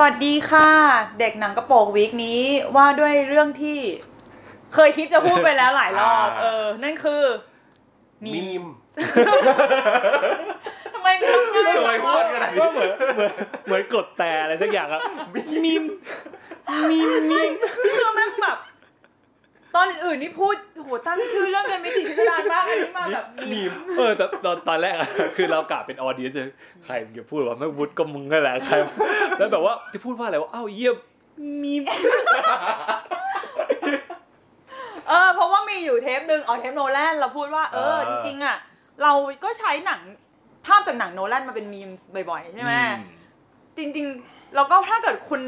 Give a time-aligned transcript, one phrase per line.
[0.00, 0.70] วัสดีค่ะ
[1.20, 2.40] เด็กหนังกระโปรงวีคนี้
[2.76, 3.78] ว่าด้วยเรื่องที่
[4.74, 7.22] เคยคิดจะพูดไปแล้วหลายรอบอ่าเออ นั่นคือ
[8.24, 8.64] มีม
[10.94, 13.32] ทำไมง่ายจังทำไมพูวะดกันอะก็เหมือนเหมือน
[13.66, 15.00] เหมือนกดแต่อะไรสักอย่างอะ
[15.64, 15.84] มีม
[16.90, 17.52] มีมมีม
[17.94, 18.56] คือแม่งแบบ
[19.74, 26.42] ตอนอื่นๆนี่พูดโหตั้งชื่อเรื่องกันไม่ติดพิสดารมากอันนี้มาแบบมีมีมเออตอนตอนตอนแรกอะคือเรากะเป็น audience จะ
[26.84, 28.74] ใครจะพูดว่าไม่วุฒิก็มึงนั่นแหละใคร
[29.38, 30.96] แล้วแบบว่าจะพูดว่าอะไรว่าอ้าวเยี่ยม
[31.62, 31.82] มีม
[35.08, 38.56] เออเพราะว่ามีอยู่เทปหนึ่งอ๋อเทปโนแลนเราพูดว่าเออจริงๆอะ
[39.02, 39.12] เรา
[39.44, 40.00] ก็ใช้หนัง
[40.66, 41.90] ภาพจากหนังโนแลนมาเป็นมีม
[42.30, 42.72] บ่อยๆ ใช่ไหม
[43.76, 45.40] จริงๆแล้วก็ถ้าเกิดคุณ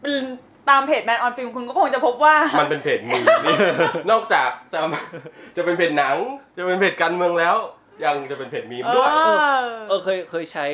[0.00, 0.24] เป็น
[0.68, 3.56] ตามเพจแมนออนฟิล์มคุณก็คงจะพบว่า มันเป็นเพจมีมนี่
[4.10, 4.80] นอกจากจะ
[5.56, 6.16] จะเป็นเพจหนัง
[6.56, 7.56] จะเป็นเพจการเมืองแล้ว
[8.04, 9.18] ยังจะเป็นเพจมีมเอด้วยอ
[9.88, 10.66] เออเคยเคยใช้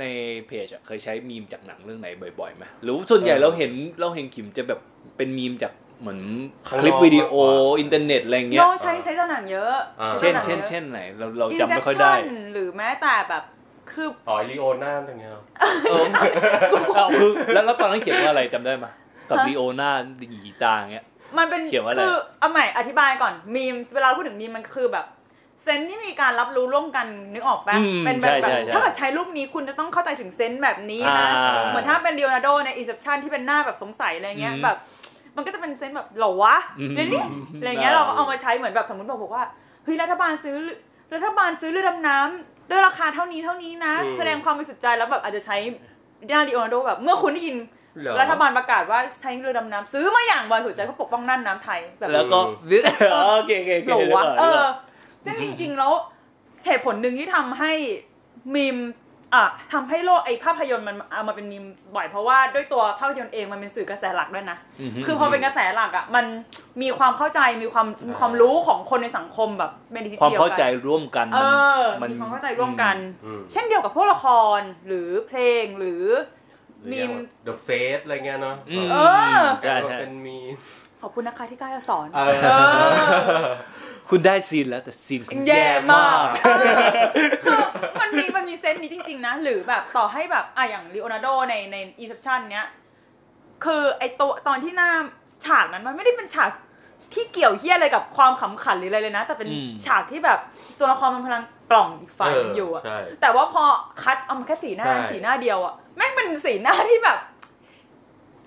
[0.00, 0.04] ใน
[0.46, 2.08] เพจอะเคยใช้มีมจากหนังเรื่องไหน
[2.40, 4.80] บ่อยๆไหมหรือส่วนใหญ่เราเห็นเราเห็นขิมจะแบบ
[5.16, 6.20] เป็นมีมจากเหมือน
[6.68, 13.44] ข้างนอกคลิปวิดีโอมากกว่าอินเทอร์เน็ตอะไรเงี้โนยใช้ใช้จากหนังเยอะอ่าใช้เช่นจากหงเช่นยอะเช่นไหนเราเราจำไม่ค่อยได้ Inception หรือแม้แต่แบบ
[13.92, 15.42] คืออ๋อลีโอน่าอย่างเงี้ยเหรอ
[15.90, 16.04] เออ
[16.94, 18.86] เอาคือแล้วแล้วตอนนั้นเขียนว่าอะไรจำได้ไหม
[19.28, 19.90] กับฮะลีโอนา
[20.30, 21.06] หยีตาอย่างเงี้ย
[21.38, 25.06] มันเป็นเขียนว่าอะไรคือเอาใหม่อธิบายก่อนมีมเวลาพูดถึงมีมมันคือแบบ
[25.62, 34.76] sense ที่มีการรับรู้ร่วมกันนึกออกปะอืมเป็นแบใช่บแบบใช่ใช่ถ้าเกิดใช้รูปนี้คุณจะต้องเข้าใจถึง sense แบบนี้นะอ่าเหมือนถ้าเป็นเลโอนาร์โดใน Inception ที่เป็นหน้าแบบสงสัยอะไรเงี้ยอืมแบบ
[35.36, 37.24] มันก็จะเป็น sense แบบเหรอวะอืมเดี๋ยวนี้
[37.60, 39.44] อะไรเงี้ยอ่าเราก็เอามาใช้เหมือนแบบสมมติบอกว่า
[39.84, 40.56] เฮ้ยรัฐบาลซื้อ
[41.14, 45.56] รัฐบาลซื้อเรือดำน้ำด้วยราคาเท่านี้เท่านี้นะอืมแสดงความบริสุทธิ์ใจแล้วแบบอาจจะใช้
[46.28, 47.56] หน้าลีโอนาร์โดแบบ เมื่อคุณได้ยิน
[48.00, 52.38] เหรอรัฐบาลประกาศว่าใช้เรือดำน้ำซื้อมาอย่างบริสุทธิ์ใจเพื่อปกป้องน่านน้ำไทยแบบแล้วก็
[53.14, 55.92] อ๋อโอเคโอเคโอเคหรอวะดี๋ยก่นเอดี๋ยวอก่นซึ่งจริง ๆ แล้ว
[56.66, 57.72] เหตุผลหนึ่งที่ทำให้
[58.54, 58.76] มีม
[59.34, 61.64] อะทำให้โลกไอภาพยนตร์มันเอามาเป็นมีม
[61.96, 64.58] บ่อยเพราะว่าด้วยตัวภาพยนตร์เองมันเป็นสื่อกระแสหลักด้วยนะ
[65.06, 66.24] คือพอเป็นกระแสหลักอะมัน
[66.82, 71.40] มีความเข้าใจมีความมีความรู้ของคนในสังคมแบบเป็นทิศความเดียวเข้าใจกันร่วมกันเอ
[71.78, 74.26] อมันมีความเข้าใจร่วมกันอืมเช่นเดียวกับพวกละค
[74.58, 76.37] รหรือเพลงหรือหรือ
[76.90, 78.96] มีอย่างมแบบ The Face อะไรเงี้ยเนาะอืมเอ
[79.36, 82.54] อ ใช่ใช่เป็นมีมขอบคุณนะคะที่กล้าจะสอน เออเอ
[83.42, 83.46] อ
[84.10, 86.40] คุณได้ซีนแล้วแต่ซีนคุณแย่แย่มามากก
[87.44, 87.58] คือ
[88.00, 92.68] มันมีมันมีเซนส์นี้จริง ๆ นะ หรือแบบต่อให้แบบอะอย่างลีโอนาร์โดในในอีเซปชันเนี้ย
[93.64, 94.90] คือไอตัวตอนที่หน้า
[95.46, 96.50] ฉากนั้นมันไม่ได้เป็นฉาก
[97.14, 100.38] ที่เกี่ยวเฮี้ยอะไรกับความขำขันหรืออะไรเลยนะ แต่เป็นอืมฉากที่แบบ
[100.78, 103.64] ตัวละครมันพลังกล่อมอีกฝ่ายหนึงอยู่อะใช่แต่ว่าพอ
[104.02, 107.18] คัดเอามาแค่สีหน้าใช่สีหน้าเดียวอะแม่งเป็นสีหน้าที่แบบ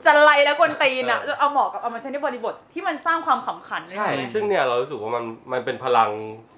[0.05, 6.09] จะไล่แล้วกวนตีนอะเออ เอาเหมาะกับเอามาใช้ในบริบทที่มันสร้างความขำขันด้วยใช่นะซึ่งเนี่ยเรารู้สึกว่ามันมันเป็นพลัง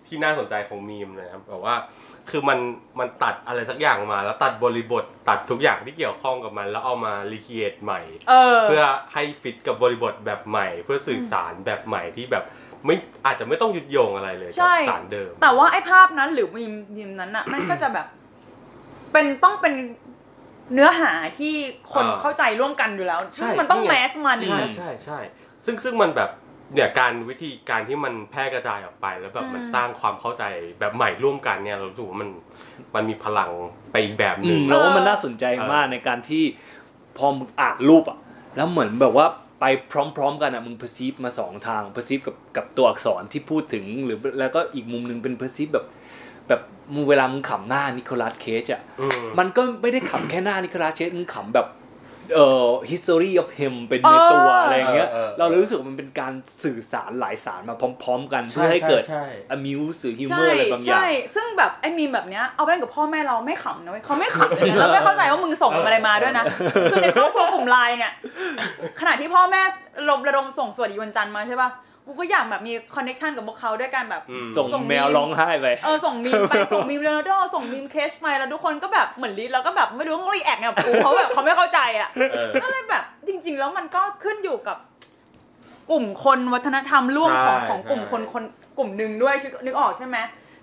[0.07, 1.75] ที่น่าสนใจของมีมเลยนะครับแบบว่า
[2.29, 2.59] คือมัน
[2.99, 12.43] มันตัดอะไรสักอย่างมา แล้วตัดบริบทตัดทุกอย่างที่เกี่ยวข้องกับมัน แล้วเอามารีเคียทใหม่เออเพื่อให้ฟิตกับบริบทแบบใหม่ เพื่อสื่อสารแบบใหม่ที่แบบ
[12.85, 12.95] ไม่
[13.25, 18.07] อาจจะไม่ต้องยึดโยงอะไรเลยใช่กับสารเดิม แต่ว่าไอ้ภาพนั้นหรือมีมมีมนั้นอะมันก็จะแบบ
[19.11, 19.73] เป็นต้องเป็น
[20.73, 21.55] เนื้อหาที่
[21.93, 25.19] คนอ่าเข้าใจร่วมกันอยู่แล้วใช่ซึ่งมันต้องนี่ไงแมสมันใช่ใช่ใช่
[25.65, 26.29] ซึ่งซึ่งมันแบบ
[26.73, 30.43] เนี่ยการวิธีการที่มันแพร่กระจายออกไป แล้วแบบมันสร้างความเข้าใจ
[30.79, 32.29] แบบใหม่ร่วมกันเนี่ยเรารู้สึกว่ามัน
[32.95, 33.51] มันมีพลัง
[33.91, 36.43] ไปอีกแบบหอืนึ่งมเราว่ามันน่าสนใจมากในการที่
[37.17, 38.17] พอมึงอ่านรูปอะ
[38.55, 39.27] แล้วเหมือนแบบว่า
[39.59, 45.85] ไปพร้อม ๆ กันอะมึง perceive มาสองทาง perceive กับกับตัวอักษรที่พูดถึงหรือแล้วก็อีกมุมหนึ่งเป็น perceive แบบ
[46.47, 46.61] แบบ
[46.93, 51.67] มึงเวลามึงขำหน้านิโคลัสเคจอะอืมมันก็ไม่ได้ขำแค่หน้านิโคลัสเคจมึงขำแบบ
[52.35, 59.23] เอ่อ history of him เป็นในตัวเออออะไรอย่างเงี้ยเออเออเราเลยรู้สึกว่ามันเป็นการสื่อสารหลายสารมาพร้อม ๆ กันใช่เพื่อให้เกิดใช่
[59.55, 66.45] amuse หรือ humor ใช่อะไรบางอย่าง ใช่ ซึ่งแบบไอ้มีมแบบเนี้ยเอาไปเล่นกับพ่อแม่เราไม่ขำนะเว้ยเขาไม่ขำเลยนะแล้วไม่เข้าใจว่ามึงส่งอะไรมาด้วยนะ
[66.91, 68.13] คือในครอบครัวกลุ่มไลน์เนี่ย
[68.99, 69.61] ขณะที่พ่อแม่
[70.09, 71.69] ลมระดมส่งสวัสดีวันจันทร์มาใช่ป่ะ
[72.05, 84.77] กูก็อยากแบบมีคอนเน t ชันกับพวกเขาด้วยการแบบอืมส่งส่งแมว meme ร้องไห้ไปเออส่งมีมไปส่งมีมเลโอนาร์โดส่งมีม Cage ไปแล้วทุกคนก็แบบเหมือนลิสแล้วก็แบบไม่รู้ต้อง react ไงกับกูเพราะแบบเขาไม่เข้าใจอะเออก็เลยแบบจริง ๆ แล้วมันก็ขึ้นอยู่กับ
[85.91, 88.43] กลุ่มคนวัฒนธรรมร่วมของใช่ของกลุ่มใช่คนคน
[88.77, 89.35] กลุ่มหนึ่งด้วย
[89.65, 90.17] นึกออกใช่ไหม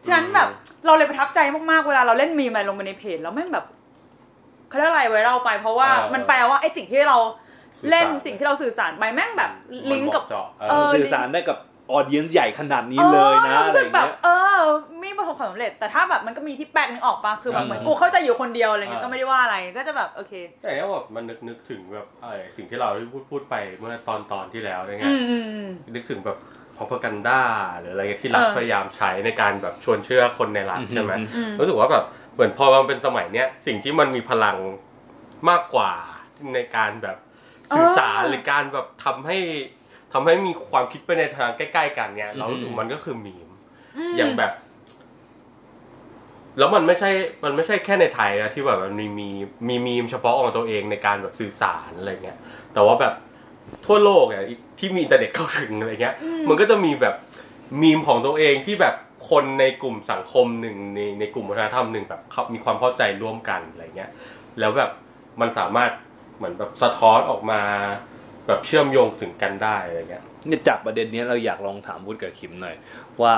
[0.06, 0.48] ฉะนั้นแบบ
[0.86, 1.38] เราเลยประทับใจ
[1.70, 3.64] มากๆเวลาเราเล่นมีมอะไรลงไปในเพจแล้วแม่งแบบ
[4.69, 7.19] เขาเรียกอะไรไว้เราไป เพราะว่าเออมันแปลว่าไอ้สิ่งที่เรา
[7.90, 9.50] เล่นสื่อสารสิ่งที่เราสื่อสารไปแม่งแบบ
[9.93, 11.58] ลิงก์กับมันเหมาะเจาะเออเออสื่อสารได้กับ
[11.90, 14.28] ออเดียนใหญ่ขนาดนี้เลยนะอออะรู้ไรสึกอย่างแบบเงี้ยเอ
[14.58, 14.61] อ
[15.00, 26.38] ไม่ประสบความสำเร็จ แต่ถ้าแบบมันก็มีที่แปลกนึงออกปะคือแบบอืมเหมือนกูเข้าใจอยู่คนเดียวอะไรเงี้ยอ่าก็ไม่ได้ว่าอะไรก็จะแบบโอเค แต่เนี้ยแบบมันนึกนึกถึงแบบเออสิ่งที่เราได้พูดพูดไปเมื่อตอนตอนที่แล้วอะไรเงี้อืยมอืมอืมนึกถึงแบบ
[26.76, 27.43] พอพกันด้า
[27.78, 34.56] หรืออะไรเงี้ยที่รัฐเออพยายามใช้ในการแบบชวนเชื่อคนในรัฐอืมใช่ไหมอืมรู้สึกว่าแบบเหมือนพอมันเป็นสมัยเนี้ยสิ่งที่มันมีพลัง
[35.49, 35.93] มากกว่า
[36.55, 37.17] ในการแบบ
[37.76, 39.38] สื่อสารหรือการแบบทำให้
[40.12, 43.50] ทำให้มีความคิดไปในทางใกล้ ๆ กันเนี่ยเรารู้สึกมันก็คือมีมม
[44.17, 44.52] อย่างแบบ
[46.58, 47.11] แล้วมันไม่ใช่
[47.44, 49.28] มันไม่ใช่แค่ในไทยนะที่แบบมันมีมี
[49.69, 52.38] มีมีมเฉพาะของตัวเองในการแบบสื่อสารอะไรเงี้ย
[52.72, 53.14] แต่ว่าแบบ
[53.87, 54.44] ทั่วโลกเนี่ย
[54.78, 56.14] ที่มีอินเทอร์เน็ตเข้าถึงอะไรเงี้ย
[56.49, 57.14] มันก็จะมีแบบ
[57.82, 58.94] มีมของตัวเองที่แบบ
[59.31, 64.11] คนในกลุ่มสังคมหนึ่งในในกลุ่มวัฒนธรรมหนึ่งแบบเขามีความเข้าใจร่วมกันอะไรเงี้ย
[64.58, 64.90] แล้วแบบ
[65.40, 65.90] มันสามารถ
[66.40, 67.60] เหมือนแบบสะท้อนออกมา
[68.46, 72.76] แบบเชื่อมโยงถึงกันได้อะไรเงี้ยเนี่ยจากประเด็นเนี้ยเราอยากลองถามวุฒิกับคิมหน่อย
[73.22, 73.34] ว่า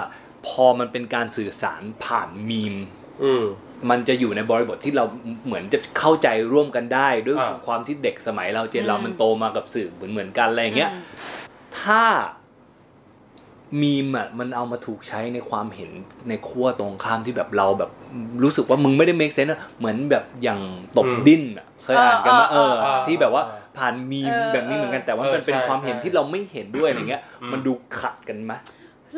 [0.46, 2.74] พอมันเป็นการสื่อสารผ่านมีม
[3.22, 3.44] อืม
[3.90, 5.04] มันจะอยู่ในบริบทที่เรา
[5.46, 11.02] เหมือนจะเข้าใจร่วมกันได้ ด้วยอ่าความที่เด็กสมัยเราเจนเราอืมมันโตมากับสื่อเหมือนเหมือนกันอะไรอย่างเงี้ยอืม
[11.80, 12.02] ถ้า
[13.82, 15.90] มีมอะมันเอามาถูกใช้ในความเห็น
[16.28, 17.90] ในขั้วตรงข้ามที่แบบเราแบบ
[18.42, 20.60] รู้สึกว่ามึงไม่ได้ make sense อะเหมือนแบบอย่าง
[20.96, 28.52] ตบอืมดิ้นอะ เคยอ่านกันมาเอเอออเออที่แบบว่าเออผ่านมีมเออแบบนี้เหมือนกันแต่ว่าเออมันเป็นใช่ความเห็นใช่ที่เราไม่เห็นด้วยอะไรเงี้ยอืมมันดูขัดกันไหม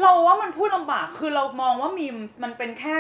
[0.01, 2.97] เราว่ามันพูดลำบากคือเรามองว่ามีมมันเป็นแค่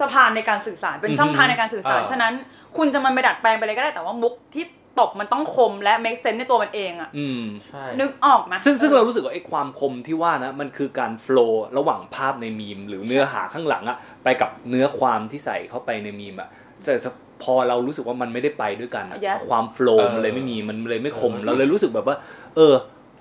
[0.00, 2.32] สะพานในการสื่อสารเป็นช่องทางในการสื่อสารอ่าฉะนั้น
[2.76, 4.64] คุณจะมันไปดัดแปลงไปเลยก็ได้แต่ว่ามุกที่
[5.00, 16.48] ตบมันต้องคมและ make sense ในตัวมันเองอะอืมใช่นึกออกนะซึ่งซึ่งเรารู้สึกว่าไอ้ความคมที่ว่านะ มันคือการโฟล์ระหว่างภาพในมีม หรือเนื้อหาข้างหลังอะไปกับเนื้อความที่ใส่เข้าไปในมีมอะ
[16.84, 16.94] แต่
[17.42, 22.16] พอเรารู้สึกว่ามันไม่ได้ไปด้วยกันอะ Yes ความโฟล์มันเลยไม่มีมันเลยไม่คมเราเลยรู้สึกแบบว่า
[22.56, 22.74] เออ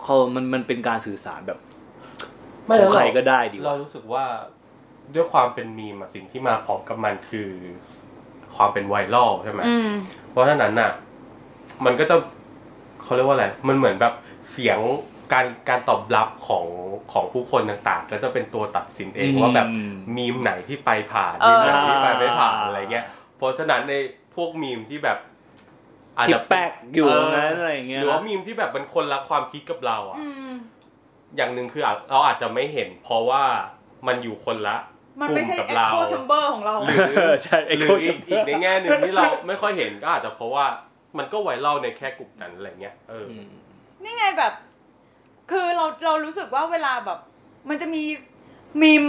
[0.04, 1.60] เขามันมันเป็นการสื่อสารแบบ
[2.66, 4.24] ไม่ขแล้อวงใครเราก็ได้ดีเราว่ารู้สึกว่า
[5.16, 7.50] ด้วยความเป็นมีมอะสิ่งที่มาพร้อมกับมันคือ
[8.56, 9.92] ความเป็นไวรัลใช่ไหมอืม
[10.30, 10.92] เพราะฉะนั้นน่ะ
[11.86, 12.16] มันก็จะ
[13.04, 14.14] เขาเรียกว่าอะไรมันเหมือนแบบ
[14.52, 14.80] เสียง
[15.34, 16.66] การการตอบรับของ
[17.12, 19.68] ของผู้คนต่างๆก็จะเป็นตัวตัดสินเองอืมว่าแบบ
[20.16, 23.06] มีมไหนที่ไปผ่านเอมีอมไหนที่ไปไม่ผ่านอะไรเงี้ย
[23.38, 23.94] เพราะฉะนั้นใน
[24.36, 25.18] พวกมีมที่แบบ
[26.18, 30.52] อาจที่จะแป๊กอยู่ตรงนั้นอะไรอย่างเงี้ยหรือว่ามีมที่แบบเป็นคนละความคิดกับเราอะอืม
[31.36, 33.44] อย่างหนึ่งคืออาจเราอาจจะไม่เห็น เพราะว่า
[34.08, 34.78] มันอยู่คนละ
[35.22, 40.66] มันกลุ่ไม่มใช่กับ echo เรา chamber ของเราหรือเออใช่หรือ echo อีก chamber อีกในแง่หนึ่งที่เราไม่ค่อยเห็นก็อาจจะเพราะว่า
[41.18, 43.52] มันก็ไวรัลในแค่กลุ่มนั้นอะไรเงี้ยเอออม
[44.04, 44.54] นี่ไงแบบ
[45.52, 47.20] คือเราเรารู้สึกว่าเวลาแบบ
[47.70, 48.04] มันจะมี
[48.82, 49.04] มีม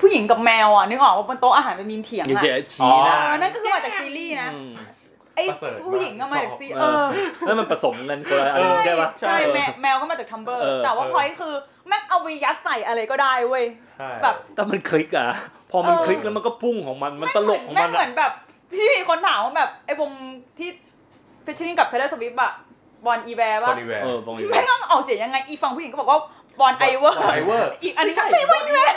[0.00, 4.72] ผู้หญิงกับแมวอะนึกออกว่าบนโต๊ะอาหารเป็นมีมเถียงอย่างอะเงี้ยชี้หเอน้าอนั่นก็คือมาจากซีรีส์นะอืม
[5.36, 7.06] ไอ้ประเสริฐมากผู้หญิงก็มาจากซีเอเอออ
[7.46, 11.54] แล้วมันผสมกันคนละอันใช่ปะ ใช่แมวแมวก็มาจากทัมเบอร์ เออ แต่ว่าเออพอยคือ
[11.88, 13.64] แม่งเอาไปยัดใส่อะไรก็ได้เว้ย
[13.98, 15.28] ใช่แบบ แต่มันคลิกอะ
[15.70, 18.32] พอมันเออ คลิกแล้วมันก็พุ่งของมัน มันตลกของแม่มังนเหมือะอนแบบ
[18.76, 20.10] ที่มีคนถามว่าแบบไอ้วง
[20.58, 20.68] ที่
[21.44, 22.52] ฟิชชิ่งกับเทเลสวิฟอะ
[23.06, 26.18] บอลอีแวร์บป่ะอนิแวร์เออบอกอยู่แม่งต้องออกเสียงยังไงอีฝั่งผู้หญิงก็บอกว่า
[26.60, 28.94] บอลไอเวอร์ไอเวอร์อีกอันนี้ก็ไม่บอลอีแวร์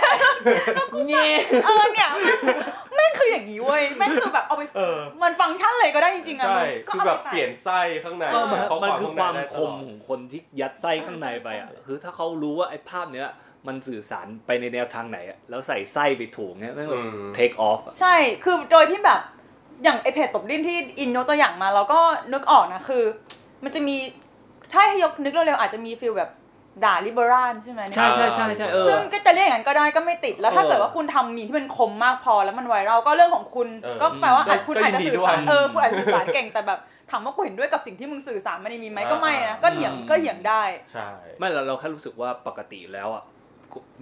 [1.09, 2.57] เงี้ยเออเนี่ยแม่ง
[2.95, 13.29] แม่งคืออย่างนี้เว้ยแม่งคือแบบเอาไปเออมันฟังก์ชันเลยก็ได้จริงๆอะใช่ก็คือเอาแบไปบใส่เปลี่ยนไส้ข้างในเออมันข้อมันความคือข้างคในวามได้คตลมอดของคนที่ยัดไส้ข้างในไปอะคือถ้าเขารู้ว่าไอ้ภาพเนี้ย
[13.67, 19.21] มันสื่อสารไปในแนวทางไหนอะแล้วใส่ไส้ไปถูกเนี้ยแม่งแบบอืม take off อะใช่ คือโดยที่แบบ
[19.83, 21.99] อย่างไอเพจตบดิ้นที่อินยกตัวอย่างมาเราก็
[22.33, 23.03] นึกออกนะคือ
[23.63, 23.97] มันจะมี
[24.71, 26.29] ถ้าให้ยกนึกเร็วๆอาจจะมีฟิลแบบ
[26.85, 36.79] ด่าลิเบอรัลใช่ไหมใช่ใช่ใช่ใช่เออ ซึ่งก็จะเรียกอย่างนั้นก็ได้ก็ไม่ติดแล้วถ้าเออเกิดว่าคุณทำมีที่มันคมมากพอแล้วมันไวรัลก็เรื่องของคุณเออก็แปลว่าก็อาจคุณก็อาจจะยินดีสื่อสารด้วยเออคุณอาจจะสื่อสารเก่งแต่แบบ
[37.11, 43.23] ถามว่ากูเห็นด้วยกับสิ่งที่มึงสื่อสารมาในมีไหมก็ไม่นะก็เถียงก็เถียงได้ ใช่ ไม่เราเราแค่รู้สึกว่าปกติแล้วอะ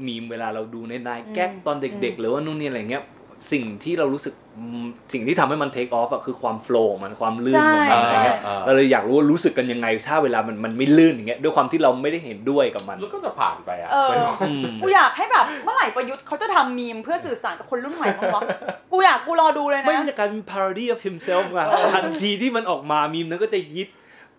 [0.07, 3.03] มีมเวลาเราดูในนายแก๊กตอนเด็กๆหรือว่านู่นนี่อะไรเงี้ย
[3.51, 18.41] สิ่งที่เรารู้สึกอืมสิ่งที่ทำให้มัน take off อะคือความโฟล์มันความลื่นของมันใช่อะไรเงี้ยอ่าเราเลยอยากรู้ว่ารู้สึกกันยังไง ถ้าเวลามันมันไม่ลื่นอย่างเงี้ยด้วยความที่เราไม่ได้เห็นด้วยกับมันแล้วก็จะผ่านไปอะเออไม่อืมกูอยากให้แบบเมื่อไหร่ประยุทธ์เขาจะทำมีมเพื่อสื่อสารกับคนรุ่นใหม่บ้างวะ
[18.91, 21.59] กูอยากกูรอดูเลยไม่นะจะกลายเป็น parody of himself ไง
[21.93, 23.87] ทันทีที่มันออกมามีมนั้นก็จะยิด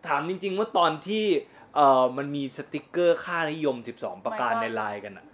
[0.08, 1.24] ถามจริง ๆ ว่าตอนที่
[1.76, 5.24] เอ่อมันมีสติกเกอร์ค่านิยม 12 ประการ My God ในไลน์กันอะ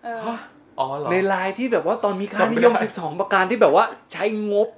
[0.77, 4.69] เอออ๋อเหรอในไลน์ที่แบบว่าตอนมีค่าจำไม่นิยมได้12 ประการที่แบบว่าใช้งบ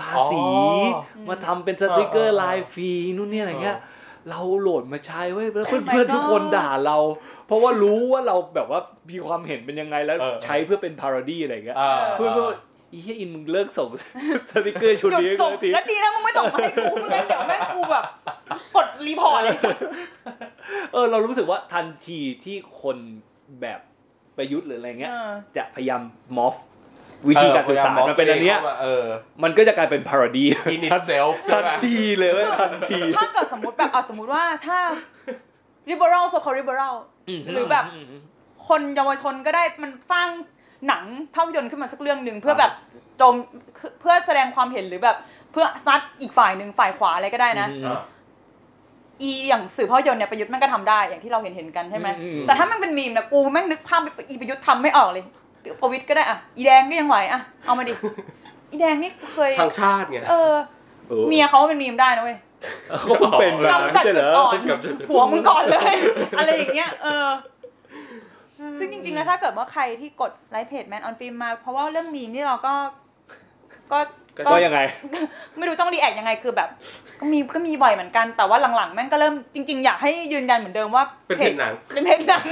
[0.00, 3.92] ภาษีอ๋อมาทำเป็นสติกเกอร์เออร์เออไลน์ฟรีนู่นนี่อะไรเงี้ยเออ
[4.30, 6.96] เราโหลดมาใช้เว้ยแล้ว Oh my เพื่อนๆทุกคน God ด่าเรา
[7.46, 8.80] เพราะว่ารู้ว่าเราแบบว่า
[9.10, 12.44] มีความเห็นเป็นยังไงแล้วเออใช้เพื่อเป็น parody อะไรเงี้ยอ่าเพื่อนก็
[12.92, 13.88] อีเหี้ยอินมึงเลิกส่ง
[14.50, 18.04] สติกเกอร์ชุดจุดนี้ให้ส่งกูทีแล้วดีนะมึงไม่ส่งมาให้กูไม่งั้นเดี๋ยวแม่งกูแบบ
[18.76, 19.56] กด report เลย
[20.92, 22.96] เออเรารู้สึกว่าทันทีที่คน
[23.60, 23.80] แบบ
[24.36, 26.02] ประยุทธ์หรืออะไรเงี้ยเออจะพยายาม
[26.36, 26.54] move
[27.28, 29.04] วิธีการสื่อสารมันเป็นอันเนี้ยเออ
[29.42, 34.78] มันก็จะกลายเป็นพาราดี้ in itself ใช่ทันไหมทีเลยเว้ยทันทีถ้าเกิดสมมติแบบเอาสมมติว่าถ้า
[35.90, 36.94] liberal so called liberal
[37.52, 37.84] หรือแบบ
[38.68, 40.28] คนเยาวชนก็ได้มันสร้าง
[40.88, 41.02] หนัง
[41.34, 42.72] ภาพยนตร์ขึ้นมาสักเรื่องหนึ่งเพื่อแบบ
[43.18, 43.34] โจม
[44.00, 45.16] เพื่อแสดงความเห็นหรือแบบ
[45.52, 47.68] เพื่อซัดอีกฝ่ายหนึ่งฝ่ายขวาอะไรก็ได้นะ
[49.22, 55.24] อืมอ่าอีอย่างสื่อภาพยนตร์เนี่ยประยุทธ์มันก็ทำได้อย่างที่เราเห็นเห็นๆกันใช่ไหมอืมอืมแต่ถ้ามันเป็นมีมนะกูแม่งนึกภาพอีประยุทธ์ทำไม่ออกเลย
[55.80, 57.92] ประวิทย์ก็ได้อะอีแดงก็ยังไหวอะเอามาดิ
[58.70, 60.54] อีแดงนี่เคยทางชาติไงเออ
[61.10, 62.38] ออเมียเขาเป็นมีมได้นะเว้ย
[62.98, 65.94] เขาเพิ่งเป็นมาไม่กำจัดใช่เหจุรดออ่อนกำจัดจุดผัวมึงก่อนเลย
[66.38, 67.28] อะไรอย่างเงี้ยเออ
[68.78, 72.74] ซึ่งจริงๆแล้วถ้าเกิดว่าใครที่กดไลค์เพจแมนออนฟิล์มมา เพราะว่าเรื่องมีมนี่เราก็
[73.92, 73.98] ก็
[74.36, 74.80] ก็ยังไง
[75.58, 76.68] ไม่รู้ต้องรีแอคยังไงคือแบบ
[77.20, 82.44] ก็มีก็มีบ่อยเหมือนกันแต่ว่าหลังๆแม่งก็เริ่มจริง ๆ อยากให้ยืนยันเหมือนเดิมว่าเป็นเพจหนังเป็นเพจหนัง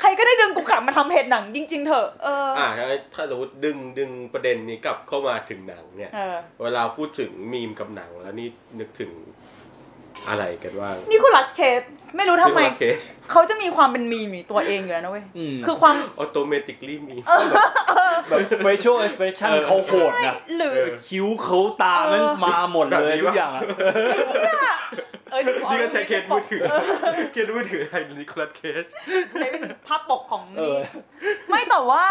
[0.00, 2.68] ใครก็ได้ดึงกูกลับมาทำเพจหนัง จริง ๆ เถอะเออออ่า
[3.14, 8.48] ถ้าสมมติดึงดึงประเด็นนี้กลับเข้ามาถึงหนังเนี่ยเออเวลาพูดถึงมีมกับหนังแล้วนี่
[8.80, 9.10] นึกถึง
[10.28, 11.82] อะไรกันว่างนี่คุณรัชเคส
[12.16, 12.98] ไม่รู้ทำไมเคส
[13.30, 17.16] เขาจะมีความเป็นมีมอยู่ตัวเองอยู่แล้วนะเว้ยอืมคือความ automatically มี
[18.28, 23.62] แบบ facial expression เออเขาโหดนะหรือเออคิ้วเขาตามันมาหมดเลยแบบนี้ทุปะกอย่างอะ
[25.30, 26.62] เออนึกออกนี่ก็ใช้เคสมือถือ
[27.32, 28.84] เคสมือถือไอ้ Nicolas Cage
[29.32, 30.80] ใช้เป็นภาพปกของเอนี่อ
[31.48, 32.04] ไม่แต่ว่า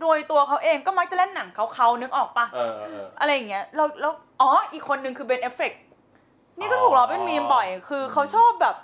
[0.00, 5.72] โดยตัวเขาเองก็มักจะเล่นหนังเขาเขาๆนึกออกปะเออเอออะไรอย่างเงี้ยเราแล้วอ๋ออีกคนนึงคือเบนเอฟเฟก
[6.58, 8.76] นี่ก็ถูกล้อเป็นมีมบ่อย คือเขาชอบแบบ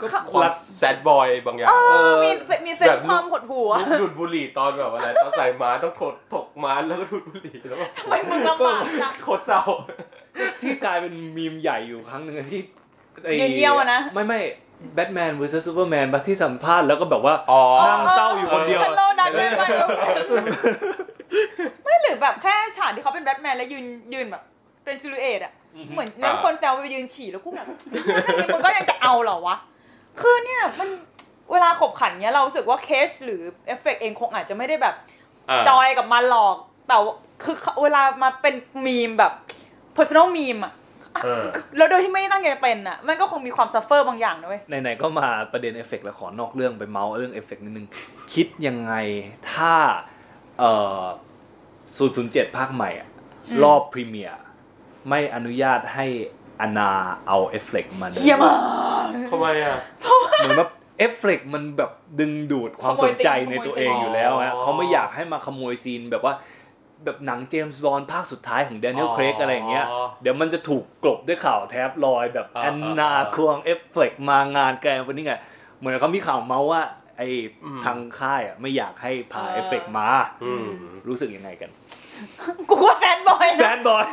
[0.00, 2.30] ก็ความแซดบอยบางอย่างเอเอออมี
[2.66, 3.70] มีเซนแบบความหดหัว
[4.00, 9.62] ดูดบุหรี่ตอนแบบอะไรตอนใส่ม้าต้องถดถกม้าแล้วก็ดูดบุหรี่แล้วก็ทำไมมึงลำบากจังโคตรเศร้า
[10.62, 12.60] ที่กลายเป็นมีมใหญ่อยู่ครั้งหนึ่งที่
[13.24, 14.40] ไอ้เยี่ยวๆอะนะไม่ไม่
[14.94, 23.84] แบทแมน vs ซูเปอร์แมนที่สัมภาษณ์แล้วก็แบบว่าอ๋อนั่งเศร้าอยู่คนเดียว hello darkness my หรือแบบแค่ฉากที่เขาเป็นแบทแมนแล้วยืน
[24.14, 24.42] ยืนแบบ
[24.84, 25.52] เป็น silhouette อะ
[25.92, 27.66] เหมือนแล้วคนแซวไปยืนฉี่แล้วกูแบบ
[28.52, 29.56] มึงก็ยังจะเอาเหรอวะ
[30.20, 30.88] คือเนี่ยมัน
[31.52, 34.94] เวลาขบขันเนี้ยเรารู้สึกว่า Cage หรือเอฟเฟกเองคงอาจจะไม่ได้แบบ
[35.48, 36.56] อ่า joy กับมันหรอก
[36.88, 38.54] แต่ว่าคือเวลามาเป็น
[38.86, 39.32] มีมแบบ
[39.96, 40.72] personal meme อะ
[41.24, 41.44] เออ
[41.76, 47.86] แล้วโดยที่ไม่ได้ตั้งใจจะเป็นอะมันก็คงมีความ suffer บางอย่างนะเว้ยไหนๆก็มาประเด็นเอฟเฟกต์แล้วขอนอกเรื่องไปเมาส์เรื่องเอฟเฟกต์นิดนึง
[48.34, 48.92] คิดยังไง
[49.52, 49.74] ถ้า
[50.58, 51.02] เอ่อ
[51.80, 53.08] 007 ภาคใหม่อะ
[53.62, 54.38] รอบ premiere
[55.08, 56.06] ไม่อนุญาตให้
[56.60, 56.90] อนา
[57.26, 58.58] เอาเอฟเฟกต์มาเยี่ยมมาก
[59.30, 59.78] ทำไมอะ
[60.38, 66.34] เหมือนแบบเอฟเฟกต์มันแบบดึงดูดความสนใจขโมยซีนในตัวขโมยซีนเองอยู่แล้วฮะอ๋อเขาไม่อยากให้มาขโมยซีนแบบว่า
[67.04, 69.86] แบบหนังเจมส์บอนด์ภาคสุดท้ายของแดเนียลอ๋อเครกอะไรอย่างเงี้ย
[70.22, 75.34] เดี๋ยวมันจะถูกกลบด้วยข่าวแท็บลอยแบบอ่าแอนนาอ่าควงเอฟเฟกต์มางาน grand วันนี้ไง
[75.78, 76.82] เหมือนเขามีข่าวเมาส์ว่า
[77.16, 77.28] ไอ้
[77.64, 80.08] อืมทางค่ายอะไม่อยากให้พาเอฟเฟกต์มา
[80.44, 80.66] อืม
[81.08, 81.70] รู้สึกยังไงกัน
[82.70, 84.06] กูว่าแฟนบอยแซนะนบอย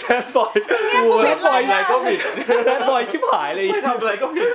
[0.00, 0.54] แซนบอย
[0.94, 2.20] กูผิดเลยอะไรก็ผิด
[2.64, 4.48] sad boy ชิบหายเลยทำอะไรก็ผิด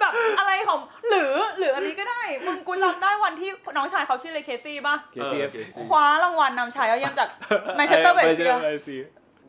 [0.00, 5.50] แบบอะไรของหรือหรืออันนี้ก็ได้ มึงกูจำได้วันที่น้องชายเขาชื่อเลย Casey ป่ะ Ca sey Affleck
[5.90, 7.28] คว้ารางวัลนำชายยอดเยี่ยมจาก
[7.76, 8.96] Manchester by the Sea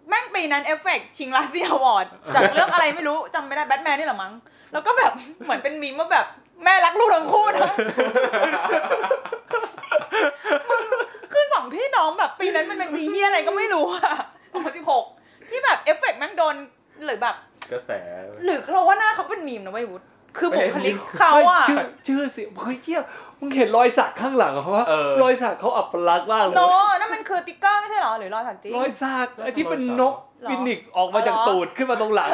[0.09, 4.33] แม่งปีนั้นเอฟเฟกชิง Razzie Award จากเรื่องอะไรไม่รู้จำไม่ได้แบทแมนนี่แหละมั้ง
[4.73, 5.11] แล้วก็แบบ
[5.43, 6.25] เหมือนเป็นมีมว่าแบบ
[6.63, 7.69] แม่รักลูกทั้งคู่นะ
[10.69, 10.81] มึง
[11.33, 14.13] คือสองพี่น้องแบบปีนั้นมันเป็นปีเหี้ยอะไรก็ไม่รู้อะ
[14.53, 15.05] สองพันสิบหก
[15.49, 16.55] ที่แบบเอฟเฟกต์แม่งโดน
[17.05, 17.35] หรือแบบ
[17.71, 17.91] กระแส
[18.43, 20.01] หรือเราว่าหน้าเขาเป็นมีมนะเว้ยวุฒ
[20.37, 23.01] คือบุคลิกไม่เขาอะชื่อชื่อสิเฮ้ยเหี้ย
[23.39, 26.61] มึงเห็นรอยสักข้างหลังของเขาวะเออรอยสักเขาอัปลักษณ์มากเลยโน
[26.99, 32.29] นั่นมันคือสติกเกอร์ไม่ใช่เหรอหรือรอยสักจริงรอยสักไอ้ที่เป็นนกหรอ phoenix ออกมาจากอ๋อเหรอตูดขึ้นมาตรงหลัง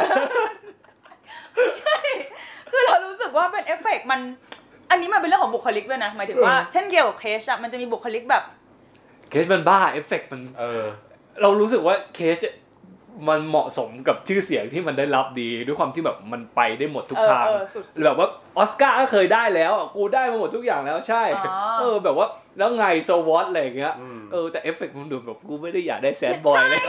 [2.71, 4.19] คือเรารู้สึกว่าเป็นเอฟเฟกต์มัน
[4.89, 8.43] อันนี้มันเป็นเรื่องของบุคลิกด้วยนะหมายถึงว่าเออเช่นเดียวกับ Cage อะมันจะมีบุคลิกแบบ
[9.29, 10.83] Cage มันบ้าเอฟเฟกต์มัน เออ
[11.41, 12.37] เรารู้สึกว่าเคส
[13.27, 18.27] มันเหมาะสมกับชื่อเสียงที่มันได้รับดีด้วยความที่แบบมันไปได้หมดทุกเออทางเออสุดแบบว่า
[18.57, 22.27] ออสการ์ก็เคยได้แล้วอะกูได้มาหมดทุกอย่างแล้วใช่อ๋อเออแบบว่า
[22.57, 26.81] แล้วไงโซวอตอะไรอย่างเงี้ยอืมเออแต่เอฟเฟกต์มันดูแบบกูไม่ได้อยากได้แซดบอยเลย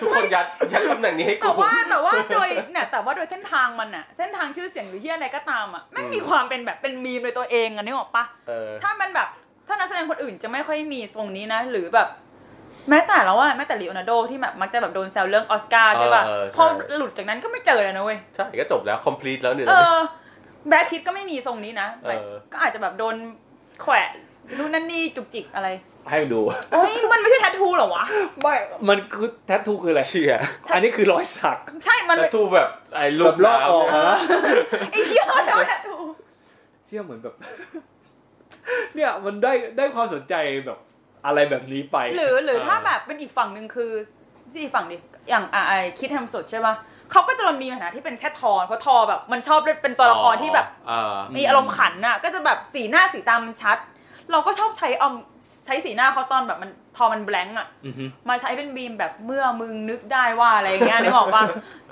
[0.00, 9.28] ทุกคนยัดยัดตำแหน่งนี้ให้แต่กูว่าแต่ว่าโดยเนี่ยแต่ว่าโดยเส้นทางมันอะเส้นทางชื่อเสียงหรือที่อะไรก็ตามอะมันมีความเป็นแบบเป็นมีมโดยตัวเองอะนึกออกปะเออถ้ามันแบบ
[9.68, 12.08] ถ้านักแสดงคนอื่นจะไม่ค่อยมีทรงนี้นะ หรือแบบ
[12.90, 16.64] แม้แต่แล้วว่าแม้แต่ลีโอนาร์โดที่แบบมักจะแบบโดนแซวเรื่องออสการ์ใช่ป่ะเออใช่ พอ
[16.96, 19.98] หลุดจากนั้นก็ไม่เจอเลยนะเว้ยใช่ก็จบแล้ว complete แล้วเนี่ย เออ
[20.68, 23.14] แบทพิทก็ไม่มีทรงนี้นะเออ ก็อาจจะแบบโดน
[23.82, 24.08] แขวะ
[24.58, 25.68] นู่นนั่นนี่จุกจิกอะไร
[26.10, 26.40] ให้ดู
[26.72, 28.04] โอ้ยมันไม่ใช่แทททูเหรอวะ
[28.42, 28.54] ไม่
[28.88, 30.38] มันคือแทททูคืออะไร เชี่ย
[30.74, 34.18] อันนี้คือรอยสักใช่มันแล้วทูแบบไอ้ลูแบกบลอกออกน้ำนะ
[34.92, 35.96] ไอ้เหี้ยแล้วแทททู
[36.86, 37.34] เชื่อเหมือนแบบ
[38.94, 40.34] เนี่ยมันได้ได้ความสนใจ
[40.66, 40.78] แบบ
[41.26, 43.92] อะไรแบบนี้ไป หรือหรือถ้าแบบเป็นอีกฝั่งหนึ่งคือ
[44.50, 44.96] ที่อีกฝั่งดิ
[45.28, 46.74] อย่างอะไอคิดแฮมสดใช่ป่ะ
[47.12, 53.78] เขาก็จะโดนมีปัญหาที่เป็นแค่ทอเพราะทอแบบมันชอบเล่นเป็นตัวละครที่แบบอ่ามีอารมณ์ขันน่ะ ก็จะแบบสีหน้าสีตามันชัด
[54.30, 55.10] เราก็ชอบใช้เอา
[55.64, 61.42] ใช้สีหน้าเขาตอนแบบมันพอมันแบงก์อะอือฮึมาใช้เป็นบีมแบบเมื่อมึงนึกได้ว่าอะไรอย่างเงี้ยนึกออกปะ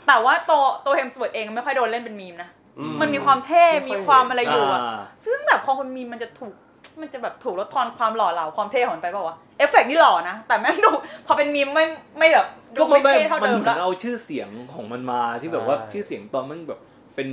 [0.07, 6.55] แต่ว่าตัวตัวเฮมสเวิร์ดเองไม่ค่อยโดนเล่นเป็นมีมนะอืมันมีความเท่มีความอะไรอยู่อะาซึ่งแบบพอคนมีมมันจะถูก
[7.01, 10.91] มันจะแบบถูกลดทอนความหล่อเหลาความเท่ของมันไปเปล่าวะเอฟเฟกต์นี่หล่อนะแต่แม่งดู
[11.27, 11.85] พอเป็นมีมไม่
[12.19, 16.81] ไม่แบบดูก็มันไม่ไม่เท่เท่ามันเดิมเหมือละนเอาชื่อเสียงของมันมาที่แบบว่าชื่อเสียงตอนมันแบบ
[17.15, 17.29] เป็น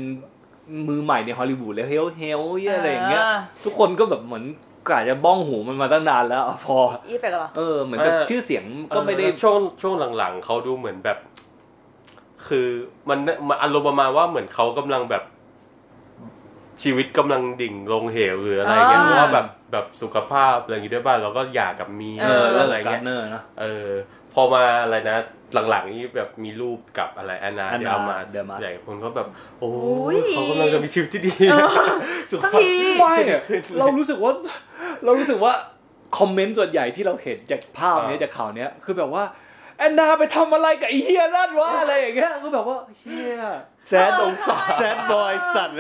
[0.88, 2.42] มือใหม่ในฮอลลีวูดแล้วเฮลเฮล
[2.78, 3.24] อะไรอย่างเงี้ย
[3.64, 4.46] ทุกคนก็แบบเหมือน
[4.90, 6.78] กะจะบ้องหูมันมาตั้งนานแล้วพอ
[7.08, 8.64] อีเฟกต์เหรอเออเหมือนกับชื่อเสียง
[8.96, 11.18] ก็ไม่ได้เออช่วงช่วงหลังๆเขาดูเหมือนแบบ
[12.48, 12.68] คือ
[13.10, 15.24] มันมันอารมณ์ประมาณว่าเหมือนเขากำลังแบบ
[16.84, 23.90] ชีวิตกำลังดิ่งลงเหวหรืออะไรเงี้ยอ่าเพราะว่าแบบแบบสุขภาพอะไรอย่างงี้ด้วยบ้างเราก็อยากกับมีเอเออแล้แล้ววอะไรอะไรเงี้เงี้ยยเนอร์นะเออ
[24.34, 25.18] พอมาอะไรนะ
[25.70, 29.28] หลังๆนี้แบบมีรูปกับอะไรแอนนา Anna เดลมา de Armas ใหญ่คนก็แบบ
[29.60, 31.68] โอ้โอ้ยยเขากำลังจะมีชีวิตที่ดีเออ
[32.32, 33.42] สุขสักภาพทีไม่อะ
[33.80, 34.32] เรารู้สึกว่า
[35.06, 35.54] เรารู้สึกว่า
[36.18, 39.24] คอมเมนต์ส่วนใหญ่ที่เราเห็นจากภาพเนี้ยอ่าจากข่าวเนี้ยคือแบบว่า
[39.82, 43.42] แอนนาไปทำอะไรกับไอ้เฮียนั่นวะอะไรอย่างเงี้ยคือแบบว่าเฮีย
[43.88, 45.78] แซดเออสงสารแซดบอยสัตว์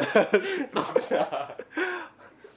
[0.75, 1.46] สงสาร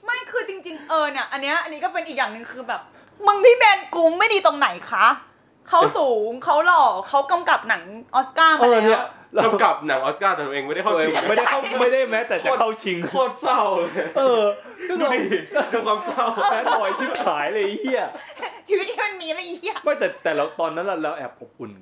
[0.05, 2.81] ไม่คือจริง ๆ เออเนี่ยอันเนี้ยอันนี้ก็เป็นอีกอย่างหนึ่งคือแบบ
[3.27, 5.07] มึงพี่แบนกูไม่ดีตรงไหนคะ
[5.69, 7.83] เขาสูงเขาหล่อเขากำกับหนัง
[8.15, 9.07] ออสการ์เอมาอเนี่แล้ยวเรา
[9.45, 14.43] กำกับหนังออสการ์แต่ตัวเองไม่ได้เข้าชิงไม่ได้เข้าไม่ได้แม้แต่จะเข้าชิงโคตรเศร้าเลยเออ
[14.89, 15.39] ซึ่งดูเราดิ
[15.73, 18.03] ดูความเศร้า sad boy ชิบหายเลยไอ้เหี้ย
[18.69, 21.73] ชีวิตที่มันมีอะไรอีกอะไม่แต่แต่เราตอนนั้นเราเราแอบอบอุ่น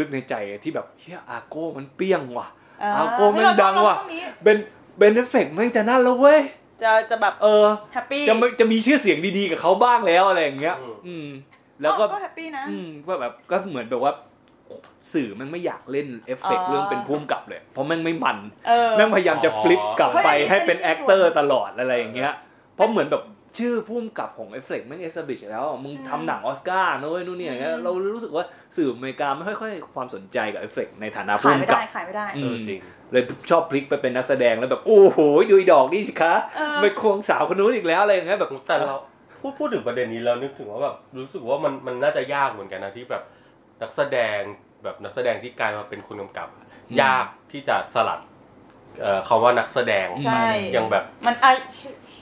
[0.00, 2.46] ลึกๆในใจที่แบบเหี้ย Argo มันเปรี้ยงว่ะ
[2.96, 3.96] Argo แม่งดังว่ะ
[4.42, 4.58] Ben
[4.98, 6.40] Ben Affleck แม่งจะนั่นแล้วเว้ย
[6.82, 11.26] จะจะแบบเออแฮปปี้จะไม่จะมีชื่อเสียงดีๆกับเขาบ้างแล้วอะไรอย่างเงี้ย อืมอืม
[11.82, 14.12] แล้วก็ก็แฮปปี้นะ อืมก็แบบก็เหมือนแบบว่า
[15.14, 18.38] สื่อมันไม่อยากเล่นเอฟเฟกต์อ๋อเรื่องเป็นผู้กำกับเลย เพราะแม่งไม่มัน
[18.68, 22.32] เออแม่งพยายามจะ flip กลับไปเฮ้ยให้เป็นอันนี้ actor ตลอดอะไรอย่างเงี้ย
[22.74, 23.24] เพราะเหมือนแบบ
[23.58, 28.44] ชื่อผู้กำกับของเอฟเฟกต์แม่ง establish แล้ว มึงทำหนังออสการ์นะเว้ยนู่นนี่อย่างเงี้ยเรารู้สึกว่า
[28.76, 32.80] สื่ออเมริกาไม่ค่อยๆความสนใจกับเอฟเฟกต์ในฐานะผู้กำกับขายไม่ได้อืเอมอจริง
[33.12, 35.18] เลยชอบพลิกไปเป็นนักแสดงแล้วแบบโอ้โห
[35.50, 38.96] ดูอีดอกนี่สิคะเออไปควงสาวคนนู้นอีกแล้วอะไรอย่างเงี้ยแบบแต่เรา
[39.40, 43.22] พูดพูดถึงประเด็นนี้เรานึกถึงว่าแบบรู้สึกว่ามันมันน่าจะยากเหมือนกันนะที่แบบ
[43.82, 44.40] นักแสดง
[44.84, 46.66] แบบนักแสดงที่กลายมาเป็นคนกำกับอะ
[47.02, 48.20] ยากที่จะสลัด
[49.00, 51.46] เอ่อคำว่านักแสดงใช่อย่างแบบมันไอ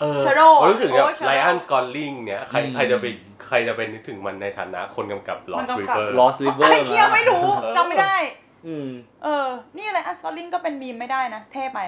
[0.00, 3.06] เออ Shadow ผมนึกถึงแบบโอ้ Shadow ไลออนสกอลลิงเนี่ยใครอืมใครจะไป
[3.46, 7.44] ใครจะไปนึกถึงมันในฐานะคนกำกับลอมัสนกำกับริเวอร์ลอสลิเวอร์ไอ้เคียไม่รู้
[7.76, 8.16] จำไม่ได้
[8.66, 8.88] อืม
[9.24, 11.80] เออ นี่อะไรอัสกอลลิงก็เป็นมีมไม่ได้นะ เท่ไป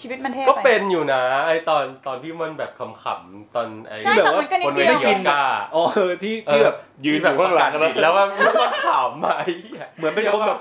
[0.00, 6.76] ชีวิตมันเท่ไปก็เป็นอยู่นะ ไอตอนตอนที่มันแบบขำๆตอนไอใช่แบบแต่ว่ามันก็นิบดนเวเดียวทีออสการ์อ๋อเออที่ที่แบบ
[7.06, 8.28] ยืนอยู่ข้างหลังแล้วแล้วมัน
[8.62, 10.60] มันขำมาไอ้เหี้ยเหมือนเป็นคนแบบ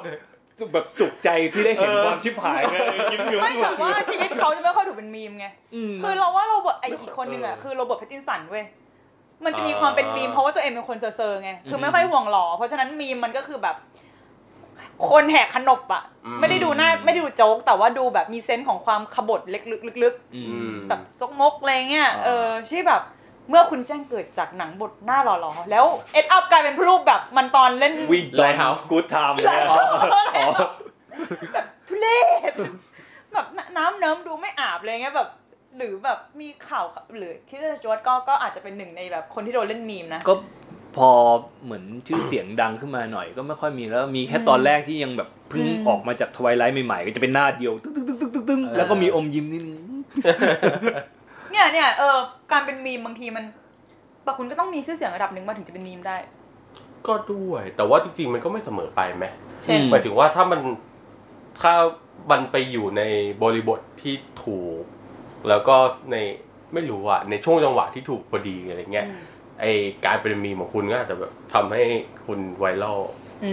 [0.73, 2.77] แบบสุขใจที่ได้เห็นความชิบหายไง
[3.11, 5.47] ยิ้มอยู่ไม่แต่ว่าชีวิตเขาจะไม่ค่อยถูกเป็นมีมไง
[5.93, 8.65] มคือเราว่าโรเบิร์ตไออีกคนนึงอะคือโรเบิร์ตแพตตินสันเว้ย
[9.45, 13.75] มันจะมีความเป็นมีมเพราะว่าตัวเองเป็นคนเซอร์ๆไงคือไม่ค่อยห่วงหล่อเพราะฉะนั้นมีมมันก็คือแบบ
[15.09, 16.03] คนแหกขนบอะ
[16.39, 19.63] ไม่ได้ดูหน้าไม่ได้ดูโจ๊ก แต่ว่าดูแบบมี sense ของความขบถเล็ก
[20.03, 23.01] ลึกๆอือืมมแบบซกมกอะไรเงี้ยอ่าเออที่แบบ
[23.49, 29.77] เมื่อคุณแจ้งเกิดจากหนังบทหน้าหล่อๆ แล้วเอ็ดอัพกลายเป็นรูปแบบมันตอนเล่นวิ่งตอน Lighthouse กูดไทม์เลยอ๋อ
[30.13, 30.49] อ๋อ
[31.53, 32.07] แบบทุเร
[32.51, 32.53] ศ
[33.33, 33.45] แบบ
[33.77, 35.29] น้ำเนิ้มดูไม่อาบเลยเงี้ยแบบ
[35.77, 36.85] หรือแบบมีข่าว
[37.17, 40.33] หรือคิดว่าจวดก็ก็อาจจะเป็นหนึ่งในแบบคนที่โดนเล่นมีมนะก็
[40.95, 41.09] พอ
[41.63, 49.83] เหมือนชื่อเสียงดังขึ้นมาหน่อยก็ไม่ค่อยมีแล้วมีแค่ตอนแรกที่ยังแบบเพิ่งอืมออกมาจากทวายไลท์ใหม่ๆ ก็จะเป็นหน้าเดียวตึ้งตึ้งตึ้งตึ้งตึ้งแล้วก็มีอมยิ้มนิดนึง
[51.51, 52.17] เนี่ยเนี่ยเออ
[52.51, 53.45] การเป็นมีมบางทีมัน
[54.23, 56.17] แต่คุณก็ต้องมีชื่อเสียงระดับหนึ่งมาถึงจะเป็นมีมได้
[57.07, 59.25] ก็ด้วย แต่ว่าจริงๆมันก็ไม่เสมอไปไหม
[59.63, 60.61] เช่นอืมหมายถึงว่าถ้ามัน
[61.61, 61.73] ถ้า
[62.31, 63.01] มันไปอยู่ใน
[63.43, 64.83] บริบทที่ถูก
[65.49, 65.75] แล้วก็
[66.11, 66.15] ใน
[66.73, 69.23] ไม่รู้อะในช่วงจังหวะที่ถูกพอดีอะไรเงี้ยอืม
[69.61, 69.65] ไอ
[70.05, 71.83] การเป็นมีมของคุณก็อาจจะแบบทำให้
[72.25, 72.99] คุณไวรัล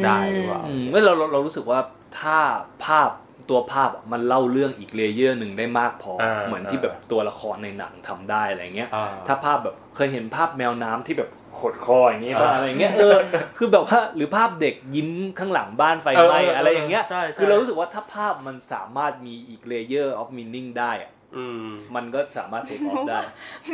[0.04, 1.80] ได้หรือเปล่าอืมเราเราเรารู้สึกว่า
[2.20, 2.38] ถ้า
[2.84, 3.10] ภาพ
[3.50, 13.18] ตัวภาพอะมันเล่าเรื่องอีก layer หนึ่งได้มากพออ่าเหมือนที่แบบตัวละครในหนังทำได้อะไรเงี้ยอ่าถ้าภาพแบบเคยเห็นภาพแมวน้ำที่แบบขดคออย่างงี้ป่ะอ่าอะไรเงี้ยเออ
[13.56, 23.20] คือแบบว่าหรือภาพเด็กยิ้มข้างหลังบ้านไฟไหม้เออเอออะไรอย่างเงี้ยใช่ใช่คือเรารู้สึกว่าถ้าภาพมันสามารถมีอีก layer of meaning ได้อะอืมมันก็สามารถ take off ได้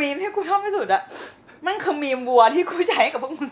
[0.01, 1.03] มีมที่กูชอบที่สุดอะ
[1.67, 3.51] มันคือมีมวัวที่กูใช้กับพวกมึง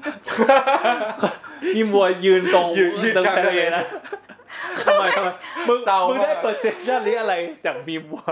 [1.75, 3.85] นี่วัวยืนตรงยืนยืนตรงกลางทะเลทะเลนะ
[4.81, 5.29] ทำไมทำไม
[5.69, 8.23] มึงเศร้ามากมึงได้เปอร์เซพชันนี้อะไรจากมีวัว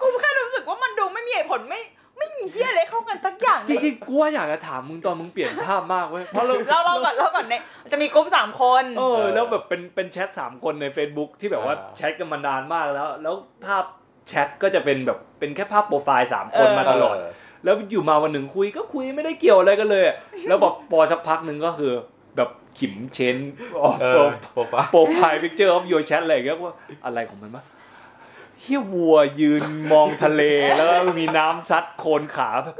[0.00, 1.80] กูแค่รู้สึกว่ามันดูไม่มีเหตุผลไม่
[2.18, 13.34] ไม่มีเฮียอะไรเข้ากันสักอย่างจเลยริงๆกูว่าอยากจะถามมึงตอนมึงเปลี่ยนภาพมากเว้ยเพราะเราเราเราก่อนเราก่อนเนี่ยจะมีกลุ่มสามคนเออแล้วแบบเป็นเป็นแชทสามคนใน Facebook ที่แบบว่าอ่าแชทกันมานานมากแล้ว แล้ว
[13.66, 13.84] ภาพ
[14.28, 17.16] แชทก็จะเป็นแบบเป็นแค่ภาพโปรไฟล์สามคนมาตลอด
[17.64, 20.16] แล้วอยู่มาวันหนึ่งคุยก็คุยไม่ได้เกี่ยวอะไรกันเลยอะ
[20.48, 21.92] แล้วบอกพอสักพักหนึ่งก็คือ
[22.36, 26.74] แบบขิม change เออ profile profile picture of your chat อะไรอย่างเงี้ยว่า
[27.04, 27.64] อะไรของมันวะ
[28.60, 30.42] เหี้ยวัวยืนมองทะเล
[30.76, 32.76] แล้วก็มีน้ำซัดโคนขาแบบ